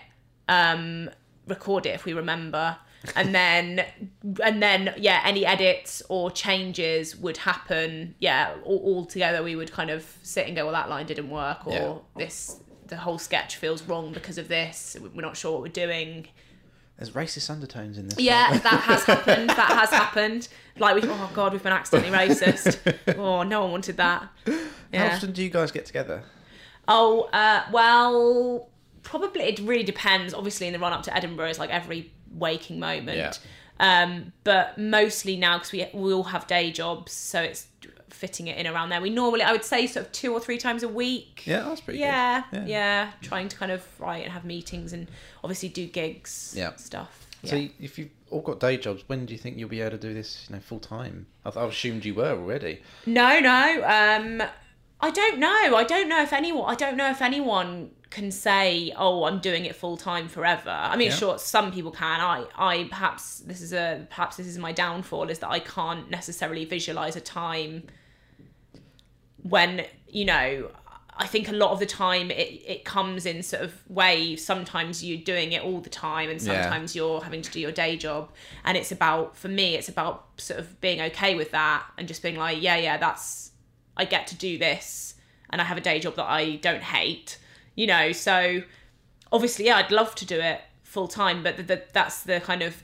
[0.47, 1.09] um
[1.47, 2.77] record it if we remember
[3.15, 3.85] and then
[4.43, 9.71] and then yeah any edits or changes would happen yeah all, all together we would
[9.71, 11.93] kind of sit and go well that line didn't work or Yeah.
[12.17, 16.27] this the whole sketch feels wrong because of this we're not sure what we're doing
[16.97, 18.19] There's racist undertones in this.
[18.19, 18.59] yeah one.
[18.59, 22.77] that has happened that has happened like we oh god we've been accidentally racist
[23.17, 24.27] oh no one wanted that
[24.93, 26.23] How often do you guys get together?
[26.87, 28.67] Oh, uh, well,
[29.03, 30.33] probably it really depends.
[30.33, 33.17] Obviously, in the run up to Edinburgh is like every waking moment.
[33.17, 33.33] Yeah.
[33.79, 37.67] Um, but mostly now because we we all have day jobs, so it's
[38.09, 39.01] fitting it in around there.
[39.01, 41.43] We normally, I would say, sort of two or three times a week.
[41.45, 42.05] Yeah, that's pretty good.
[42.05, 42.67] Yeah, good.
[42.67, 45.07] yeah, Trying to kind of write and have meetings and
[45.43, 46.75] obviously do gigs, Yeah.
[46.75, 47.27] stuff.
[47.43, 47.69] So Yeah.
[47.81, 50.13] if you've all got day jobs, when do you think you'll be able to do
[50.13, 50.45] this?
[50.47, 51.25] You know, full time.
[51.43, 52.81] I, I assumed you were already.
[53.07, 53.83] No, no.
[53.83, 54.43] Um,
[55.07, 55.75] I don't know.
[55.75, 56.65] I don't know if anyone.
[56.71, 60.95] I don't know if anyone can say, "Oh, I'm doing it full time forever." I
[60.95, 61.15] mean, Yeah.
[61.21, 62.21] sure, some people can.
[62.21, 66.09] I, I perhaps this is a perhaps this is my downfall is that I can't
[66.09, 67.83] necessarily visualize a time
[69.41, 70.71] when you know.
[71.15, 74.43] I think a lot of the time it, it comes in sort of waves.
[74.43, 76.63] Sometimes you're doing it all the time, and Yeah.
[76.63, 78.31] sometimes you're having to do your day job.
[78.65, 82.23] And it's about, for me, it's about sort of being okay with that and just
[82.23, 83.51] being like, yeah, yeah, that's,
[83.97, 85.15] I get to do this,
[85.49, 87.37] and I have a day job that I don't hate,
[87.75, 88.11] you know.
[88.11, 88.63] So
[89.31, 92.61] obviously, yeah, I'd love to do it full time, but the, the, that's the kind
[92.61, 92.81] of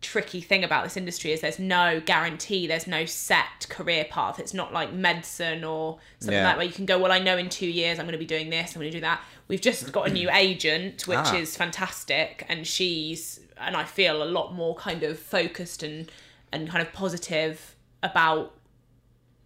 [0.00, 4.54] tricky thing about this industry is there's no guarantee there's no set career path it's
[4.54, 6.44] not like medicine or something Yeah.
[6.44, 8.18] like that where you can go well i know in two years i'm going to
[8.18, 11.18] be doing this i'm going to do that we've just got a new agent which
[11.18, 11.36] Ah.
[11.36, 16.10] is fantastic and she's and i feel a lot more kind of focused and
[16.50, 18.54] and kind of positive about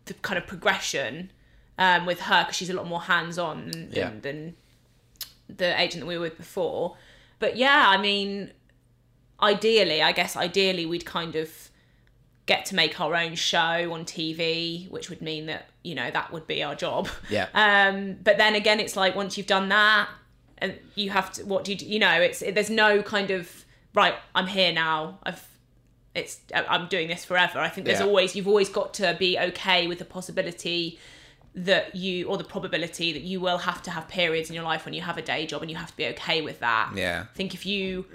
[0.07, 1.31] the kind of progression
[1.79, 4.11] um, with her because she's a lot more hands-on than, Yeah.
[4.11, 4.57] than, than
[5.57, 6.97] the agent that we were with before
[7.39, 8.51] but yeah i mean
[9.43, 11.51] ideally, I guess ideally we'd kind of
[12.47, 16.33] get to make our own show on TV, which would mean that, you know, that
[16.33, 17.09] would be our job.
[17.29, 17.49] Yeah.
[17.55, 20.09] Um, but then again, it's like once you've done that
[20.59, 21.85] and you have to, what do you do?
[21.87, 25.19] You know, it's, there's no kind of, right, I'm here now.
[25.25, 25.47] I've,
[26.15, 27.59] it's, I'm doing this forever.
[27.59, 28.07] I think there's Yeah.
[28.07, 30.99] always, you've always got to be okay with the possibility
[31.57, 34.85] that you, or the probability that you will have to have periods in your life
[34.85, 36.93] when you have a day job and you have to be okay with that.
[36.97, 37.27] Yeah.
[37.31, 38.07] I think if you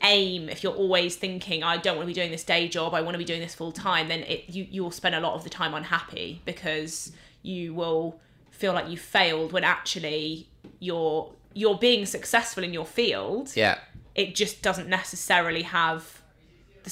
[0.00, 3.00] aim if you're always thinking i don't want to be doing this day job i
[3.00, 5.34] want to be doing this full time then it you you will spend a lot
[5.34, 7.10] of the time unhappy because
[7.42, 8.16] you will
[8.52, 10.46] feel like you failed when actually
[10.78, 13.78] you're you're being successful in your field Yeah.
[14.14, 16.17] it just doesn't necessarily have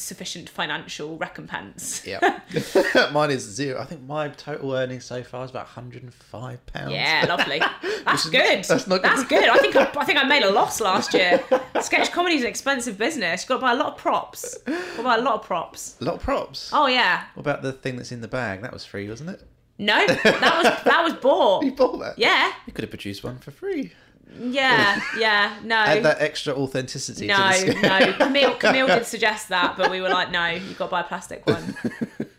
[0.01, 2.41] sufficient financial recompense Yeah.
[3.13, 3.81] Mine is zero.
[3.81, 6.93] I think my total earnings so far is about 105 pounds.
[6.93, 7.61] yeah lovely
[8.05, 9.41] that's good that's not that's good.
[9.41, 11.43] good i think I, I think i made a loss last year
[11.81, 14.97] sketch comedy is an expensive business you've got to buy a lot of props got
[14.97, 16.71] to buy a lot of props A lot of props.
[16.73, 17.25] Oh yeah.
[17.35, 18.63] What about the thing that's in the bag?
[18.63, 19.43] That was free, wasn't it?
[19.79, 21.65] No, that was that was bought.
[21.65, 22.19] You bought that?
[22.19, 23.93] Yeah, You could have produced one for free.
[24.39, 25.57] Yeah, yeah.
[25.65, 27.51] No, Add that extra authenticity no,
[27.83, 28.13] no.
[28.15, 31.05] Camille, Camille did suggest that, but we were like, no, you've got to buy a
[31.05, 31.77] plastic one.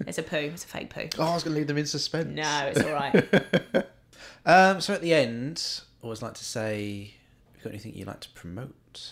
[0.07, 0.37] It's a poo.
[0.37, 1.09] It's a fake poo.
[1.19, 2.33] Oh, I was going to leave them in suspense.
[2.33, 3.85] No, it's all right.
[4.45, 7.15] Um, so at the end, I always like to say,
[7.51, 9.11] have you got anything you'd like to promote?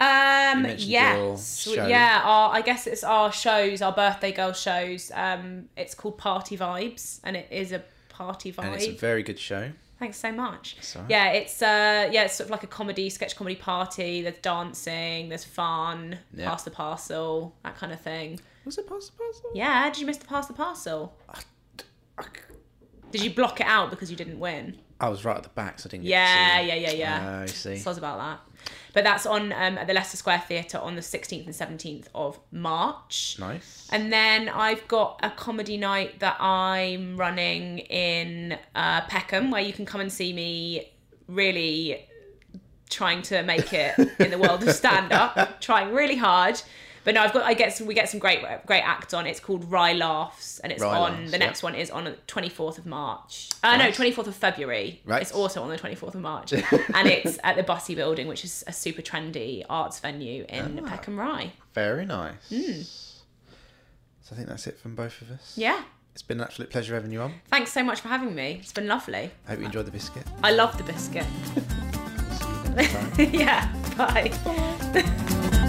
[0.00, 2.22] Um, yes, yeah.
[2.24, 5.12] Our, I guess it's our shows, our birthday girl shows.
[5.14, 8.64] Um, it's called Party Vibes, and it is a party vibe.
[8.64, 9.72] And it's a very good show.
[10.04, 10.76] Thanks so much.
[10.82, 11.06] Sorry.
[11.08, 14.20] Yeah, it's uh yeah, it's sort of like a comedy, sketch comedy party.
[14.20, 18.38] There's dancing, there's fun, pass the parcel, that kind of thing.
[18.66, 19.24] Was it possible?
[19.54, 21.16] Yeah, did you miss the pass the parcel?
[22.18, 22.24] I,
[23.12, 24.76] Did you block it out because you didn't win?
[25.00, 27.20] I was right at the back, so I didn't get Yeah, yeah, yeah, yeah.
[27.22, 27.76] Ah, I see.
[27.76, 28.53] Soz about that.
[28.92, 32.38] But that's on um, at the Leicester Square Theatre on the 16th and 17th of
[32.52, 33.36] March.
[33.38, 33.88] Nice.
[33.90, 39.72] And then I've got a comedy night that I'm running in uh, Peckham, where you
[39.72, 40.92] can come and see me
[41.26, 42.06] really
[42.90, 46.60] trying to make it in the world of stand up, trying really hard.
[47.04, 49.26] But no, I've got I get some we get some great great acts on.
[49.26, 51.44] It's called Rye Laughs, and it's Rye on Laughs, the yeah.
[51.46, 53.50] next one is on the twenty fourth of March.
[53.62, 53.78] Uh, Nice.
[53.90, 55.00] No, twenty fourth of February.
[55.04, 55.20] Right.
[55.22, 56.52] It's also on the twenty fourth of March,
[56.94, 60.88] and it's at the Bussey Building, which is a super trendy arts venue in Ah.
[60.88, 61.52] Peckham Rye.
[61.74, 62.34] Very nice.
[62.48, 62.82] Hmm.
[64.22, 65.52] So I think that's it from both of us.
[65.56, 65.82] Yeah.
[66.14, 67.34] It's been an absolute pleasure having you on.
[67.50, 68.58] Thanks so much for having me.
[68.62, 69.32] It's been lovely.
[69.46, 70.22] I hope you enjoyed the biscuit.
[70.44, 71.26] I love the biscuit.
[72.32, 73.10] See you next time.
[73.34, 73.68] yeah.
[73.98, 75.60] Bye.